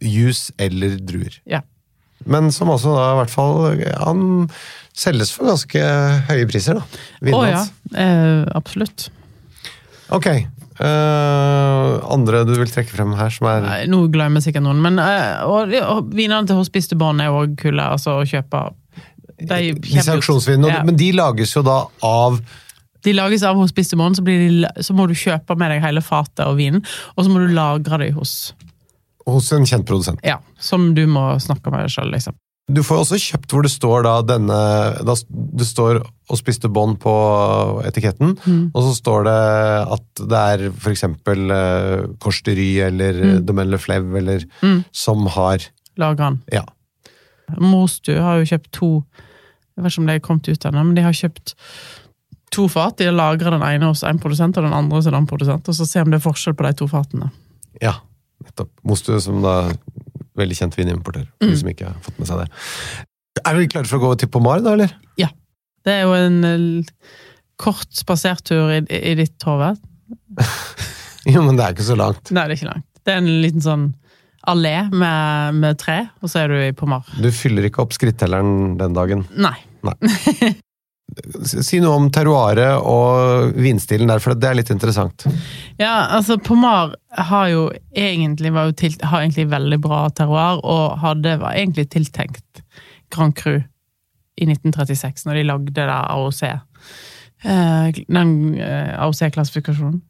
juice 0.00 0.52
eller 0.60 0.98
druer. 1.06 1.36
Ja. 1.48 1.62
Men 2.28 2.50
som 2.52 2.72
også 2.72 2.92
da 2.92 3.04
i 3.14 3.18
hvert 3.22 3.32
fall 3.32 3.80
Han 4.04 4.24
selges 4.96 5.30
for 5.32 5.48
ganske 5.48 5.80
høye 6.28 6.48
priser, 6.50 6.76
da. 6.76 7.00
Å 7.32 7.42
ja, 7.48 7.62
eh, 7.96 8.42
absolutt. 8.58 9.06
Ok. 10.12 10.26
Eh, 10.86 12.12
andre 12.14 12.42
du 12.48 12.54
vil 12.58 12.70
trekke 12.70 12.92
frem 12.92 13.12
her, 13.18 13.32
som 13.34 13.48
er 13.50 13.66
Nei, 13.66 13.80
Nå 13.90 14.04
glemmer 14.12 14.44
sikkert 14.44 14.64
noen, 14.66 14.80
men 14.84 15.00
uh, 15.00 15.44
og, 15.48 15.74
og 15.80 16.10
vinene 16.16 16.48
til 16.48 16.60
Hospice 16.60 16.92
til 16.92 17.00
barn 17.00 17.20
er 17.22 17.34
òg 17.34 17.54
kule 17.60 17.84
altså, 17.96 18.18
å 18.20 18.26
kjøpe. 18.28 18.64
De, 19.40 19.60
Disse 19.84 20.12
auksjonsvinene, 20.12 20.68
Ja. 20.68 20.82
men 20.84 20.98
de 21.00 21.12
lages 21.16 21.54
jo 21.56 21.62
da 21.64 21.82
av 22.04 22.40
De 23.04 23.14
lages 23.16 23.44
av 23.48 23.56
Hospice 23.56 23.94
de 23.94 24.00
Bonne, 24.00 24.18
så, 24.18 24.82
så 24.84 24.96
må 24.96 25.06
du 25.08 25.14
kjøpe 25.16 25.56
med 25.56 25.72
deg 25.72 25.84
hele 25.84 26.02
fatet 26.04 26.44
og 26.44 26.58
vinen, 26.60 26.84
og 27.16 27.24
så 27.24 27.32
må 27.32 27.40
du 27.40 27.54
lagre 27.56 28.02
det 28.02 28.12
hos 28.18 28.52
hos 29.30 29.52
en 29.52 29.66
kjent 29.68 29.86
produsent. 29.86 30.20
Ja, 30.26 30.40
som 30.58 30.90
du 30.96 31.04
må 31.06 31.22
snakke 31.42 31.70
med 31.72 31.90
sjøl, 31.92 32.10
liksom. 32.14 32.34
Du 32.70 32.82
får 32.86 33.00
også 33.02 33.18
kjøpt 33.18 33.50
hvor 33.54 33.64
det 33.66 33.70
står 33.72 34.04
da 34.06 34.12
denne 34.22 34.56
da, 35.06 35.14
Det 35.58 35.66
står 35.66 36.00
og 36.30 36.38
spiste 36.38 36.68
bånd 36.70 36.98
på 37.02 37.12
etiketten, 37.88 38.36
Mm. 38.46 38.70
og 38.74 38.82
så 38.86 38.92
står 38.94 39.24
det 39.26 39.38
at 39.96 40.22
det 40.30 40.42
er 40.52 40.70
for 40.70 40.92
eksempel 40.92 41.50
eh, 41.50 42.04
Kors 42.22 42.42
de 42.46 42.54
Ry 42.54 42.68
eller 42.86 43.12
mm. 43.40 43.46
Domaine 43.46 43.70
Le 43.72 43.78
Fleuve 43.82 44.18
eller 44.18 44.44
Mm. 44.62 44.84
som 44.92 45.26
har 45.26 45.58
Lager 45.98 46.16
den. 46.30 46.42
Ja. 46.52 46.62
Mostu 47.58 48.12
har 48.20 48.38
jo 48.40 48.46
kjøpt 48.46 48.70
to 48.72 48.90
Jeg 49.76 49.84
vet 49.84 49.92
ikke 49.92 50.00
om 50.02 50.06
de 50.06 50.14
er 50.14 50.20
kommet 50.20 50.48
ut 50.48 50.64
ennå, 50.68 50.84
men 50.84 50.94
de 50.94 51.02
har 51.02 51.12
kjøpt 51.16 51.54
to 52.52 52.66
fat. 52.68 52.96
De 52.98 53.06
har 53.06 53.14
lagra 53.14 53.50
den 53.54 53.62
ene 53.62 53.86
hos 53.88 54.02
en 54.04 54.18
produsent 54.20 54.58
og 54.58 54.64
den 54.66 54.74
andre 54.76 54.96
hos 54.98 55.06
en 55.06 55.14
annen 55.14 55.28
produsent, 55.30 55.68
og 55.70 55.74
så 55.74 55.86
se 55.88 56.02
om 56.02 56.10
det 56.10 56.18
er 56.20 56.24
forskjell 56.26 56.54
på 56.58 56.66
de 56.66 56.72
to 56.76 56.88
fatene. 56.90 57.30
Ja, 57.80 57.94
nettopp. 58.44 58.68
Mostu, 58.84 59.14
som 59.22 59.40
da 59.42 59.70
veldig 60.40 60.56
kjent 60.58 60.76
vinimportør, 60.78 61.26
for 61.38 61.46
Mm. 61.48 61.52
de 61.54 61.60
som 61.62 61.70
ikke 61.72 61.86
har 61.92 62.00
fått 62.04 62.18
med 62.20 62.28
seg 62.30 62.42
det. 62.44 62.48
Er 63.46 63.56
vi 63.60 63.68
klare 63.72 63.86
for 63.88 64.00
å 64.00 64.04
gå 64.08 64.14
til 64.20 64.28
Pomar, 64.32 64.60
da, 64.64 64.72
eller? 64.76 64.92
Ja. 65.20 65.28
Det 65.86 65.92
er 65.94 66.02
jo 66.04 66.12
en 66.18 66.44
eh, 66.44 66.90
kort 67.60 67.88
spasertur 67.96 68.72
i, 68.74 68.82
i 68.88 69.14
ditt 69.20 69.42
hode. 69.48 69.74
Jo, 71.28 71.42
men 71.44 71.56
det 71.58 71.64
er 71.66 71.74
ikke 71.74 71.84
så 71.84 71.94
langt. 72.00 72.30
Nei, 72.32 72.46
det 72.48 72.54
er 72.54 72.56
ikke 72.56 72.70
langt. 72.72 72.86
Det 73.04 73.12
er 73.12 73.18
en 73.20 73.26
liten 73.42 73.60
sånn 73.60 73.82
allé 74.48 74.72
med, 74.88 75.58
med 75.60 75.76
tre, 75.78 75.98
og 76.24 76.30
så 76.32 76.40
er 76.42 76.48
du 76.48 76.54
i 76.64 76.70
Pomar. 76.72 77.04
Du 77.20 77.28
fyller 77.34 77.66
ikke 77.68 77.82
opp 77.84 77.92
skrittelleren 77.92 78.78
den 78.80 78.96
dagen. 78.96 79.26
Nei. 79.36 79.52
Nei. 79.84 79.92
Si 81.42 81.80
noe 81.82 81.96
om 81.98 82.08
terroiret 82.12 82.84
og 82.86 83.56
vinstilen 83.58 84.10
der, 84.10 84.22
for 84.22 84.38
det 84.38 84.48
er 84.50 84.58
litt 84.60 84.72
interessant. 84.72 85.26
Ja, 85.80 86.06
altså 86.16 86.38
Pomar 86.38 86.94
har 87.30 87.48
jo 87.50 87.64
egentlig, 87.96 88.52
jo 88.54 88.76
til, 88.78 88.96
har 89.02 89.24
egentlig 89.24 89.48
veldig 89.50 89.80
bra 89.82 90.04
terroir, 90.14 90.60
og 90.62 90.98
hadde, 91.02 91.38
var 91.42 91.58
egentlig 91.58 91.88
tiltenkt 91.92 92.62
Grand 93.10 93.34
Cru 93.36 93.56
i 94.40 94.46
1936, 94.46 95.26
når 95.26 95.40
de 95.40 95.48
lagde 95.48 95.74
det 95.76 95.88
AOC. 95.88 96.42
Eh, 97.44 98.00
Den 98.08 98.54
eh, 98.60 98.94
AOC-klassifikasjonen. 99.00 100.00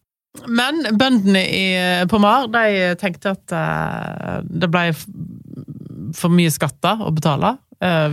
Men 0.47 0.85
bøndene 0.99 1.43
i 1.43 1.65
eh, 1.75 2.05
Pomar 2.11 2.47
de 2.53 2.93
tenkte 3.01 3.35
at 3.35 4.45
det 4.47 4.71
ble 4.71 4.91
for 6.15 6.33
mye 6.35 6.53
skatter 6.53 7.03
å 7.03 7.11
betale 7.15 7.57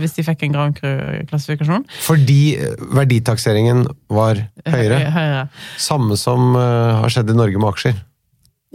hvis 0.00 0.14
de 0.16 0.24
fikk 0.24 0.46
en 0.46 0.54
Grand 0.54 0.76
Cru-klassifikasjon. 0.76 1.84
Fordi 2.06 2.40
eh, 2.56 2.86
verditakseringen 2.96 3.84
var 4.12 4.40
høyere. 4.64 5.02
Høyere. 5.12 5.42
Samme 5.80 6.16
som 6.20 6.56
eh, 6.56 7.02
har 7.02 7.12
skjedd 7.12 7.34
i 7.34 7.36
Norge 7.36 7.60
med 7.60 7.68
aksjer. 7.72 7.98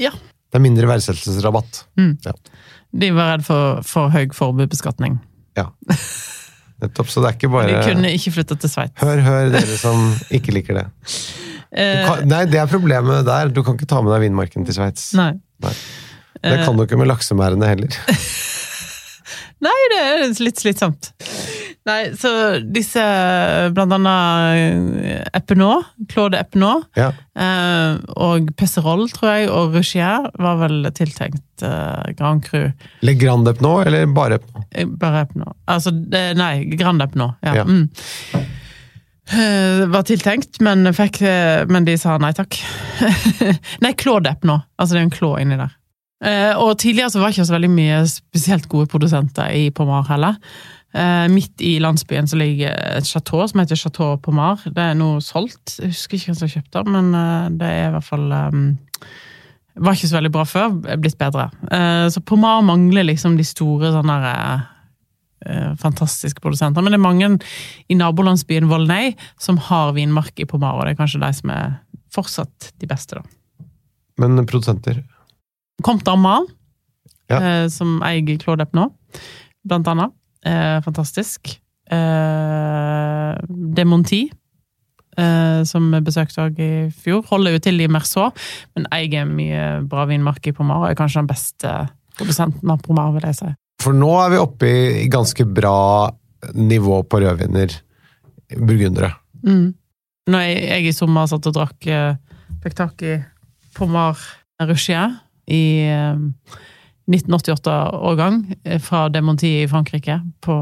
Ja. 0.02 0.14
Det 0.14 0.60
er 0.60 0.66
mindre 0.66 0.90
verdsettelsesrabatt. 0.92 1.84
De 2.94 3.10
var 3.16 3.34
redd 3.34 3.48
for 3.48 3.82
for 3.90 4.14
høy 4.14 4.28
forbudbeskatning. 4.38 5.18
Ja. 5.58 5.72
Nettopp, 6.84 7.10
så 7.10 7.24
det 7.24 7.32
er 7.32 7.38
ikke 7.38 7.64
De 7.70 7.82
kunne 7.88 8.14
ikke 8.14 8.34
flytta 8.36 8.58
til 8.60 8.70
Sveits. 8.70 8.98
Hør, 9.00 9.22
hør, 9.24 9.50
dere 9.54 9.78
som 9.80 10.10
ikke 10.36 10.54
liker 10.54 10.82
det. 10.82 10.88
Eh, 11.74 12.04
kan, 12.06 12.26
nei, 12.30 12.44
det 12.52 12.60
er 12.62 12.70
problemet 12.70 13.24
der. 13.26 13.54
Du 13.54 13.64
kan 13.66 13.78
ikke 13.80 13.90
ta 13.90 14.02
med 14.04 14.14
deg 14.14 14.28
vinmarken 14.28 14.68
til 14.68 14.78
Sveits. 14.78 15.14
Nei. 15.18 15.32
Nei. 15.64 15.74
Det 16.44 16.58
kan 16.66 16.76
du 16.76 16.84
ikke 16.84 17.00
med 17.00 17.08
laksemerdene 17.08 17.70
heller. 17.72 17.96
Nei, 19.64 19.80
det 19.94 20.00
er 20.04 20.24
litt 20.44 20.60
slitsomt. 20.62 21.12
Nei, 21.84 22.14
så 22.16 22.30
disse, 22.72 23.02
blant 23.76 23.92
annet 23.92 25.28
Epinot, 25.36 25.90
Claude 26.12 26.40
Epinot, 26.40 26.86
Ja. 26.96 27.10
eh, 27.36 27.98
og 28.16 28.54
Pesserol, 28.60 29.04
tror 29.12 29.34
jeg, 29.34 29.50
og 29.52 29.76
Rougier 29.76 30.30
var 30.40 30.62
vel 30.62 30.88
tiltenkt 30.96 31.64
eh, 31.68 32.14
Grand 32.16 32.40
Cru. 32.46 32.70
Le 33.04 33.16
Grand 33.20 33.48
Epinot, 33.52 33.84
eller 33.90 34.08
bare 34.16 34.40
Epno? 34.40 34.64
Eh, 34.72 34.88
Bare 34.88 35.26
Epinot. 35.28 35.58
Altså, 35.68 35.92
det, 35.92 36.24
nei, 36.40 36.54
Grand 36.80 37.04
Epinot. 37.04 37.36
Ja. 37.44 37.58
Ja. 37.62 37.68
Mm. 37.68 37.90
Eh, 39.34 39.84
var 39.88 40.04
tiltenkt, 40.08 40.60
men, 40.64 40.88
fikk, 40.96 41.22
men 41.72 41.86
de 41.88 41.96
sa 42.00 42.16
nei 42.22 42.32
takk. 42.36 42.58
nei, 43.84 43.94
Claude 44.00 44.32
Epinot. 44.38 44.70
Altså, 44.80 44.96
det 44.96 45.02
er 45.04 45.08
en 45.10 45.16
klå 45.20 45.36
inni 45.44 45.60
der. 45.60 45.76
Eh, 46.24 46.54
og 46.56 46.78
tidligere 46.80 47.12
så 47.12 47.20
var 47.20 47.30
det 47.30 47.38
ikke 47.38 47.50
så 47.50 47.58
veldig 47.58 47.74
mye 47.74 48.00
spesielt 48.08 48.70
gode 48.72 48.88
produsenter 48.92 49.52
i 49.52 49.68
Pomar 49.76 50.08
heller. 50.08 50.40
Eh, 50.94 51.26
midt 51.34 51.62
i 51.66 51.76
landsbyen 51.84 52.30
så 52.30 52.38
ligger 52.40 52.72
et 52.72 53.10
chateau 53.10 53.44
som 53.50 53.60
heter 53.60 53.80
Chateau 53.80 54.16
Pomar. 54.22 54.62
Det 54.64 54.80
er 54.84 54.96
nå 54.96 55.18
solgt. 55.26 55.80
Jeg 55.82 55.92
husker 55.92 56.18
ikke 56.18 56.32
hvem 56.32 56.40
som 56.40 56.52
kjøpte 56.54 56.84
det, 56.84 56.94
men 56.96 57.10
eh, 57.20 57.48
det 57.60 57.72
er 57.72 57.88
i 57.90 57.96
hvert 57.98 58.08
fall 58.08 58.28
um, 58.32 58.68
Var 59.74 59.98
ikke 59.98 60.12
så 60.12 60.20
veldig 60.20 60.32
bra 60.36 60.44
før, 60.46 60.76
er 60.86 61.00
blitt 61.02 61.18
bedre. 61.18 61.48
Så 62.14 62.22
Pomar 62.22 62.60
mangler 62.62 63.08
liksom 63.08 63.40
de 63.40 63.46
store 63.48 63.90
sånne 63.90 64.18
der, 64.22 64.68
fantastiske 65.82 66.40
produsenter. 66.40 66.86
Men 66.86 66.94
det 66.94 67.00
er 67.00 67.02
mange 67.02 67.30
i 67.90 67.98
nabolandsbyen 67.98 68.70
Volnay 68.70 69.16
som 69.42 69.58
har 69.58 69.96
vinmark 69.98 70.38
i 70.38 70.46
Pomar, 70.46 70.78
og 70.78 70.86
det 70.86 70.94
er 70.94 71.00
kanskje 71.02 71.24
de 71.26 71.32
som 71.40 71.50
er 71.52 71.74
fortsatt 72.14 72.70
de 72.78 72.88
beste, 72.88 73.18
da. 73.18 73.26
Men 74.22 74.46
produsenter 74.46 75.02
Comte 75.84 76.12
Armand, 76.12 76.50
Ja. 77.30 77.40
eh, 77.40 77.68
som 77.72 78.00
eier 78.04 78.38
Claude 78.42 78.66
nå, 78.74 78.90
blant 79.66 79.88
annet. 79.88 80.12
Eh, 80.46 80.80
fantastisk. 80.84 81.54
Eh, 81.92 83.36
Demonti, 83.76 84.24
eh, 85.18 85.64
som 85.64 85.92
vi 85.92 86.02
besøkte 86.02 86.44
òg 86.48 86.60
i 86.60 86.72
fjor, 86.92 87.24
holder 87.30 87.56
jo 87.58 87.60
til 87.64 87.82
i 87.84 87.88
Merceau, 87.92 88.32
men 88.76 88.88
eier 88.96 89.26
mye 89.30 89.88
bra 89.88 90.06
vinmark 90.10 90.48
i 90.48 90.54
Pomar, 90.56 90.84
og 90.84 90.90
er 90.92 91.00
kanskje 91.00 91.22
den 91.22 91.32
beste 91.32 91.74
produsenten 92.18 92.70
av 92.74 92.82
Pomar, 92.86 93.14
vil 93.16 93.28
jeg 93.30 93.40
si. 93.40 93.52
For 93.84 93.96
nå 93.96 94.12
er 94.26 94.30
vi 94.34 94.42
oppe 94.42 94.70
i, 94.70 95.08
ganske 95.12 95.46
bra 95.54 96.10
nivå 96.54 97.02
på 97.08 97.20
rødviner. 97.24 97.74
Burgundere. 98.54 99.14
Mm. 99.46 99.74
Når 100.30 100.44
jeg, 100.46 100.58
jeg 100.70 100.88
i 100.88 100.96
sommer 100.96 101.28
satt 101.28 101.48
og 101.50 101.56
drakk 101.56 101.88
eh, 101.88 102.16
i 103.04 103.14
Pomar 103.76 104.20
Rougier 104.62 105.18
i 105.52 105.64
eh, 105.92 106.16
1988-årgang 107.12 108.56
eh, 108.64 108.80
fra 108.82 109.08
Demonti 109.12 109.62
i 109.64 109.68
Frankrike 109.68 110.20
på 110.44 110.58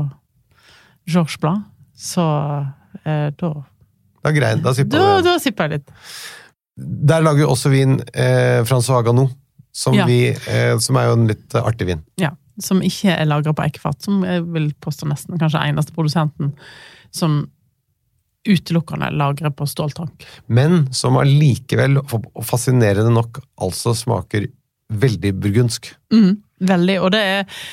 Georges 1.10 1.38
Blad, 1.41 1.63
så 1.98 2.26
eh, 3.06 3.30
da 3.38 3.52
Da 4.24 4.32
grein, 4.34 4.62
da 4.62 4.74
sippa 4.78 4.98
Da, 4.98 5.22
da 5.26 5.36
sipper 5.41 5.70
jeg 5.70 5.80
litt. 5.80 5.94
Der 7.12 7.22
lager 7.26 7.44
jo 7.46 7.52
også 7.54 7.72
vin 7.74 8.00
eh, 8.13 8.62
Francois 8.65 9.04
Ganou, 9.06 9.30
som, 9.74 9.94
Ja. 9.98 10.06
vi, 10.10 10.30
eh, 10.34 10.78
som 10.82 10.98
er 10.98 11.10
jo 11.10 11.17
en 11.20 11.28
litt 11.30 11.56
eh, 11.56 11.62
artig 11.65 11.88
vin. 11.89 12.04
Ja, 12.22 12.34
som 12.62 12.82
ikke 12.86 13.13
er 13.15 13.26
lagra 13.30 13.54
på 13.58 13.63
eikefat, 13.65 14.02
som 14.06 14.24
jeg 14.26 14.44
vil 14.54 14.72
påstå 14.84 15.08
nesten 15.10 15.38
kanskje 15.41 15.62
eneste 15.70 15.94
produsenten 15.96 16.54
som 17.12 17.44
utelukkende 18.48 19.12
lagrer 19.13 19.52
på 19.54 19.67
ståltank. 19.70 20.24
Men 20.50 20.88
som 20.94 21.17
allikevel, 21.22 22.00
fascinerende 22.41 23.12
nok, 23.13 23.38
altså 23.62 23.94
smaker 23.98 24.48
veldig 24.92 25.34
burgundsk. 25.42 25.92
Mm, 26.14 26.38
veldig, 26.68 27.02
og 27.02 27.12
det 27.16 27.26
er 27.26 27.66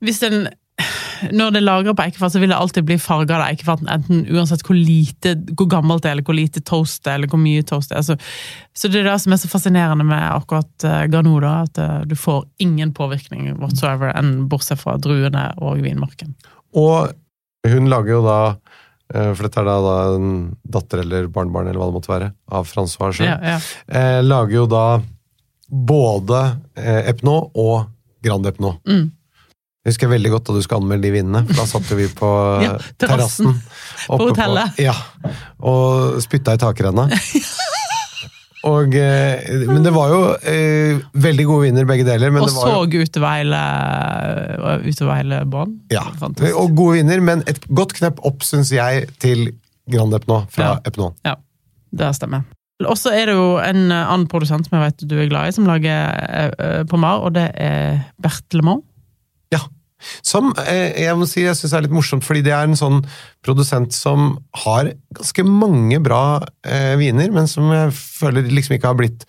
Hvis 0.00 0.22
en 0.24 0.48
Når 1.36 1.50
det 1.52 1.60
er 1.60 1.66
lagra 1.66 1.92
på 1.92 2.04
eikefat, 2.06 2.32
så 2.32 2.40
vil 2.40 2.48
det 2.48 2.56
alltid 2.56 2.86
bli 2.88 2.96
farga 2.96 3.36
av 3.36 3.42
eikefaten, 3.50 3.88
enten 3.92 4.22
uansett 4.32 4.62
hvor 4.64 4.78
lite, 4.78 5.34
hvor 5.52 5.68
gammelt 5.68 6.00
det 6.00 6.08
er, 6.08 6.14
eller 6.16 6.24
hvor 6.24 6.38
lite 6.38 6.62
toast 6.64 7.02
det 7.04 7.10
er, 7.12 7.18
eller 7.18 7.28
hvor 7.28 7.42
mye 7.42 7.66
toast 7.68 7.92
det 7.92 7.98
er. 7.98 8.06
Så, 8.06 8.16
så 8.72 8.88
det 8.88 9.02
er 9.02 9.10
det 9.10 9.18
som 9.20 9.34
er 9.36 9.42
så 9.42 9.50
fascinerende 9.52 10.06
med 10.08 10.24
akkurat 10.24 10.86
uh, 10.88 11.04
da, 11.04 11.52
at 11.66 11.82
uh, 11.84 11.98
du 12.08 12.16
får 12.16 12.46
ingen 12.64 12.94
påvirkning 12.96 13.50
whatsoever, 13.58 14.14
enn 14.16 14.48
bortsett 14.48 14.80
fra 14.80 14.96
druene 14.96 15.50
og 15.60 15.84
vinmarken. 15.84 16.32
Og 16.72 17.12
hun 17.68 17.90
lager 17.92 18.14
jo 18.14 18.20
da 18.24 18.38
eh, 19.12 19.32
for 19.34 19.46
dette 19.46 19.60
er 19.60 19.68
da, 19.68 19.78
da 19.84 19.96
en 20.16 20.34
datter 20.64 21.02
eller 21.04 21.28
barnebarn 21.32 21.68
eller 21.68 21.82
hva 21.82 21.90
det 21.90 21.98
måtte 21.98 22.12
være, 22.12 22.30
av 22.56 22.68
Francois 22.68 23.18
sjøl. 23.18 23.28
Ja, 23.28 23.56
ja. 23.56 23.58
Eh, 23.86 24.20
lager 24.24 24.62
jo 24.62 24.66
da 24.70 24.84
både 25.70 26.42
eh, 26.76 27.08
Epno 27.12 27.38
og 27.54 27.88
Grand 28.24 28.46
Epno. 28.46 28.74
Mm. 28.88 29.08
Jeg 29.80 29.94
husker 29.94 30.10
veldig 30.12 30.30
godt 30.34 30.48
da 30.50 30.54
du 30.58 30.62
skulle 30.64 30.82
anmelde 30.82 31.08
de 31.08 31.12
vinene. 31.14 31.40
Da 31.56 31.64
satt 31.68 31.88
vi 31.96 32.08
på 32.12 32.30
Ja, 32.66 32.74
terrassen. 33.00 33.54
terrassen. 33.54 33.54
På 34.10 34.18
hotellet. 34.26 34.74
hotellet. 34.76 34.82
ja, 34.84 34.96
og 35.64 36.18
spytta 36.24 36.56
i 36.58 36.60
takrenna. 36.60 37.08
Og, 38.68 38.92
eh, 38.92 39.40
men 39.70 39.80
det 39.86 39.92
var 39.94 40.10
jo 40.12 40.18
eh, 40.44 40.98
veldig 41.16 41.46
gode 41.48 41.62
viner, 41.70 41.86
begge 41.88 42.04
deler. 42.04 42.28
Men 42.34 42.44
Og 42.44 42.50
så 42.52 42.66
jo, 42.68 42.82
hele, 43.24 43.60
utover 44.84 45.14
ja, 45.88 46.02
Fantastisk. 46.20 46.58
og 46.60 46.74
gode 46.76 46.98
viner, 46.98 47.22
men 47.24 47.40
et 47.48 47.62
godt 47.72 47.94
knepp 47.96 48.20
opp, 48.28 48.44
syns 48.44 48.68
jeg, 48.74 49.06
til 49.22 49.46
Grand 49.90 50.12
Epno 50.12 50.42
fra 50.52 50.74
Ja. 50.74 50.78
Epno. 50.84 51.14
Ja, 51.24 51.38
det 51.96 52.12
stemmer. 52.20 52.44
Og 52.88 52.96
så 52.98 53.12
er 53.16 53.28
det 53.30 53.36
jo 53.36 53.58
en 53.62 53.90
eh, 53.90 54.06
annen 54.06 54.28
produsent 54.30 54.66
som 54.66 54.78
jeg 54.78 54.86
vet 54.86 55.04
du 55.10 55.18
er 55.18 55.28
glad 55.30 55.50
i, 55.50 55.56
som 55.56 55.68
lager 55.68 56.14
eh, 56.16 56.48
eh, 56.54 56.80
Pomar, 56.88 57.24
og 57.26 57.34
det 57.36 57.50
er 57.60 58.00
Bertelemont. 58.22 58.84
Ja. 59.52 59.64
Som 60.24 60.54
jeg 60.64 61.12
må 61.20 61.26
si 61.28 61.42
jeg 61.44 61.58
synes 61.58 61.74
er 61.76 61.84
litt 61.84 61.92
morsomt, 61.92 62.24
fordi 62.24 62.40
det 62.46 62.54
er 62.56 62.64
en 62.64 62.78
sånn 62.78 63.02
produsent 63.44 63.92
som 63.92 64.38
har 64.64 64.94
ganske 65.16 65.44
mange 65.44 66.00
bra 66.00 66.40
eh, 66.64 66.94
viner, 67.00 67.32
men 67.34 67.50
som 67.50 67.68
jeg 67.74 67.92
føler 67.96 68.48
liksom 68.48 68.78
ikke 68.78 68.94
har 68.94 69.00
blitt 69.00 69.28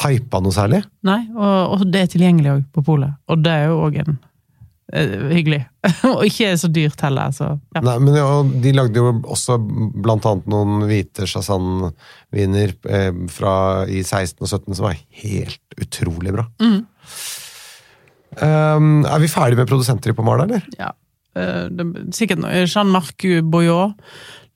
hypa 0.00 0.40
noe 0.40 0.54
særlig. 0.56 0.80
Nei, 1.04 1.20
og, 1.36 1.76
og 1.76 1.88
det 1.92 2.06
er 2.06 2.12
tilgjengelig 2.14 2.54
òg 2.54 2.68
på 2.72 2.86
polet. 2.86 3.18
Og 3.28 3.42
det 3.44 3.52
er 3.52 3.68
jo 3.68 3.82
òg 3.84 4.00
en 4.00 4.16
hyggelig. 4.92 5.62
og 6.10 6.24
ikke 6.26 6.52
så 6.60 6.68
dyrt 6.72 7.00
heller, 7.04 7.32
så 7.34 7.52
ja. 7.74 7.82
Nei, 7.84 7.94
men 8.04 8.16
ja, 8.18 8.26
De 8.64 8.72
lagde 8.76 9.00
jo 9.00 9.12
også 9.22 9.56
blant 9.58 10.26
annet 10.28 10.48
noen 10.52 10.84
hvite 10.88 11.26
Chassan-viner 11.30 12.74
eh, 12.88 13.12
fra 13.32 13.54
i 13.88 14.02
16 14.04 14.42
og 14.42 14.50
17 14.50 14.76
som 14.78 14.88
var 14.90 14.98
helt 15.22 15.78
utrolig 15.80 16.34
bra. 16.36 16.46
Mm. 16.62 16.82
Um, 18.32 19.02
er 19.04 19.20
vi 19.20 19.28
ferdige 19.28 19.60
med 19.60 19.68
produsenter 19.68 20.12
i 20.12 20.16
Pomar, 20.16 20.44
eller? 20.46 20.64
ja. 20.78 20.92
Uh, 21.32 21.68
det, 21.72 21.84
er 21.84 22.12
sikkert 22.12 22.42
noe. 22.42 22.64
Jean-Marc 22.68 23.24
Boyot 23.48 23.96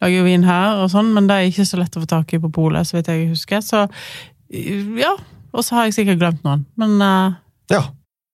lager 0.02 0.18
jo 0.18 0.26
vin 0.26 0.44
her, 0.44 0.82
og 0.82 0.90
sånn, 0.92 1.14
men 1.16 1.28
det 1.28 1.36
er 1.36 1.50
ikke 1.50 1.64
så 1.68 1.80
lett 1.80 1.96
å 1.96 2.02
få 2.02 2.08
tak 2.10 2.34
i 2.36 2.40
på 2.42 2.52
polet, 2.52 2.84
så 2.88 2.98
vidt 2.98 3.08
jeg 3.12 3.30
husker. 3.30 3.64
Så 3.64 3.86
eh, 3.86 4.84
ja. 5.00 5.14
Og 5.56 5.64
så 5.64 5.78
har 5.78 5.86
jeg 5.86 5.96
sikkert 5.96 6.20
glemt 6.20 6.42
noen, 6.44 6.66
men 6.76 6.98
uh, 7.00 7.38
Ja. 7.72 7.86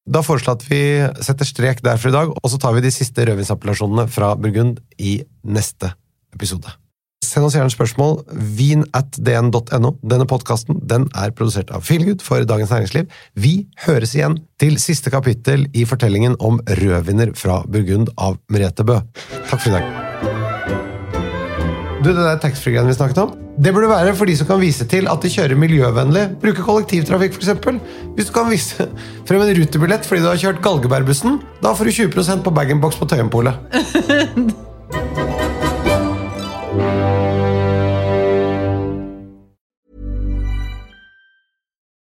Da 0.02 0.22
foreslår 0.26 0.56
jeg 0.56 0.58
at 0.58 0.68
vi 0.70 1.24
setter 1.26 1.46
strek 1.48 1.82
der 1.84 1.98
for 2.00 2.10
i 2.10 2.16
dag, 2.16 2.30
og 2.34 2.50
så 2.50 2.58
tar 2.58 2.74
vi 2.74 2.82
de 2.82 2.90
siste 2.94 3.26
rødvinsappellasjonene 3.28 4.08
fra 4.10 4.34
Burgund 4.34 4.80
i 4.98 5.20
neste 5.46 5.92
episode. 6.34 6.74
Send 7.22 7.46
oss 7.46 7.54
gjerne 7.56 7.72
spørsmål. 7.72 8.18
Vin 8.58 8.82
at 8.98 9.16
dn.no. 9.16 9.94
Denne 10.02 10.26
podkasten 10.28 10.82
den 10.90 11.06
er 11.16 11.32
produsert 11.32 11.70
av 11.72 11.86
Feelgood 11.86 12.24
for 12.26 12.44
Dagens 12.44 12.74
Næringsliv. 12.74 13.08
Vi 13.38 13.54
høres 13.86 14.16
igjen 14.18 14.40
til 14.60 14.76
siste 14.82 15.12
kapittel 15.14 15.68
i 15.72 15.86
fortellingen 15.88 16.36
om 16.42 16.60
rødviner 16.82 17.32
fra 17.38 17.62
Burgund 17.64 18.12
av 18.18 18.42
Merete 18.52 18.84
Bø. 18.84 19.00
Takk 19.46 19.60
for 19.60 19.70
i 19.70 19.78
dag. 19.78 20.11
Du, 22.02 22.08
Det 22.10 22.18
der 22.18 22.38
taxfree-greiene 22.42 22.90
vi 22.90 22.94
snakket 22.96 23.18
om, 23.22 23.34
det 23.62 23.70
burde 23.74 23.88
være 23.88 24.14
for 24.18 24.26
de 24.26 24.34
som 24.36 24.46
kan 24.48 24.58
vise 24.58 24.84
til 24.90 25.06
at 25.06 25.22
de 25.22 25.30
kjører 25.30 25.54
miljøvennlig. 25.54 26.24
Bruke 26.42 26.64
kollektivtrafikk, 26.66 27.36
f.eks. 27.36 27.48
Hvis 28.16 28.26
du 28.26 28.32
kan 28.34 28.50
vise 28.50 28.88
frem 29.28 29.44
en 29.44 29.54
rutebillett 29.60 30.08
fordi 30.08 30.24
du 30.24 30.26
har 30.26 30.40
kjørt 30.40 30.62
Galgebærbussen, 30.64 31.38
da 31.62 31.70
får 31.78 31.84
du 31.84 31.90
20% 32.02 32.42
på 32.42 32.50
bag-in-box 32.50 32.98
på 32.98 33.06
Tøyenpolet. 33.06 33.54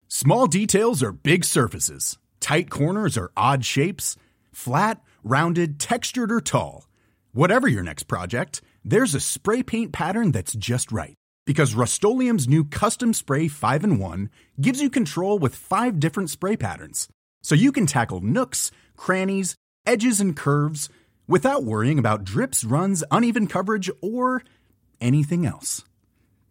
Small 0.10 0.48
details 0.48 1.04
are 1.04 1.14
big 1.14 1.46
surfaces. 1.46 2.18
Tight 2.40 2.70
corners 2.72 3.18
are 3.18 3.32
odd 3.38 3.66
shapes. 3.66 4.16
Flat, 4.54 4.98
rounded, 5.24 5.80
textured, 5.80 6.32
or 6.32 6.40
tall. 6.40 6.88
Whatever 7.34 7.68
your 7.68 7.84
next 7.84 8.08
project, 8.08 8.62
there's 8.84 9.16
a 9.16 9.20
spray 9.20 9.64
paint 9.64 9.92
pattern 9.92 10.32
that's 10.32 10.54
just 10.54 10.92
right. 10.92 11.16
Because 11.46 11.74
Rust 11.74 12.04
new 12.04 12.64
Custom 12.66 13.14
Spray 13.14 13.48
5 13.48 13.84
in 13.84 14.00
1 14.00 14.30
gives 14.60 14.82
you 14.82 14.90
control 14.90 15.40
with 15.40 15.56
five 15.56 16.00
different 16.00 16.30
spray 16.30 16.56
patterns. 16.56 17.08
So 17.42 17.56
you 17.56 17.72
can 17.72 17.86
tackle 17.86 18.22
nooks, 18.22 18.72
crannies, 18.96 19.56
edges, 19.86 20.20
and 20.20 20.36
curves 20.36 20.90
without 21.28 21.64
worrying 21.64 21.98
about 21.98 22.24
drips, 22.24 22.64
runs, 22.64 23.04
uneven 23.10 23.48
coverage, 23.48 23.90
or 24.02 24.44
anything 25.00 25.46
else. 25.46 25.84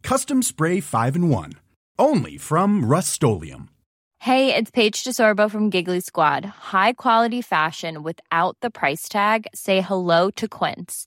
Custom 0.03 0.43
Spray 0.43 0.81
5 0.81 1.16
in 1.16 1.29
1. 1.29 1.53
Only 1.99 2.37
from 2.38 2.85
Rust 2.85 3.23
Hey, 4.19 4.55
it's 4.55 4.71
Paige 4.71 5.03
DeSorbo 5.03 5.51
from 5.51 5.71
Giggly 5.71 6.01
Squad. 6.01 6.45
High 6.45 6.93
quality 6.95 7.43
fashion 7.43 8.03
without 8.03 8.57
the 8.61 8.71
price 8.71 9.09
tag. 9.09 9.47
Say 9.55 9.81
hello 9.81 10.31
to 10.33 10.47
Quince. 10.47 11.07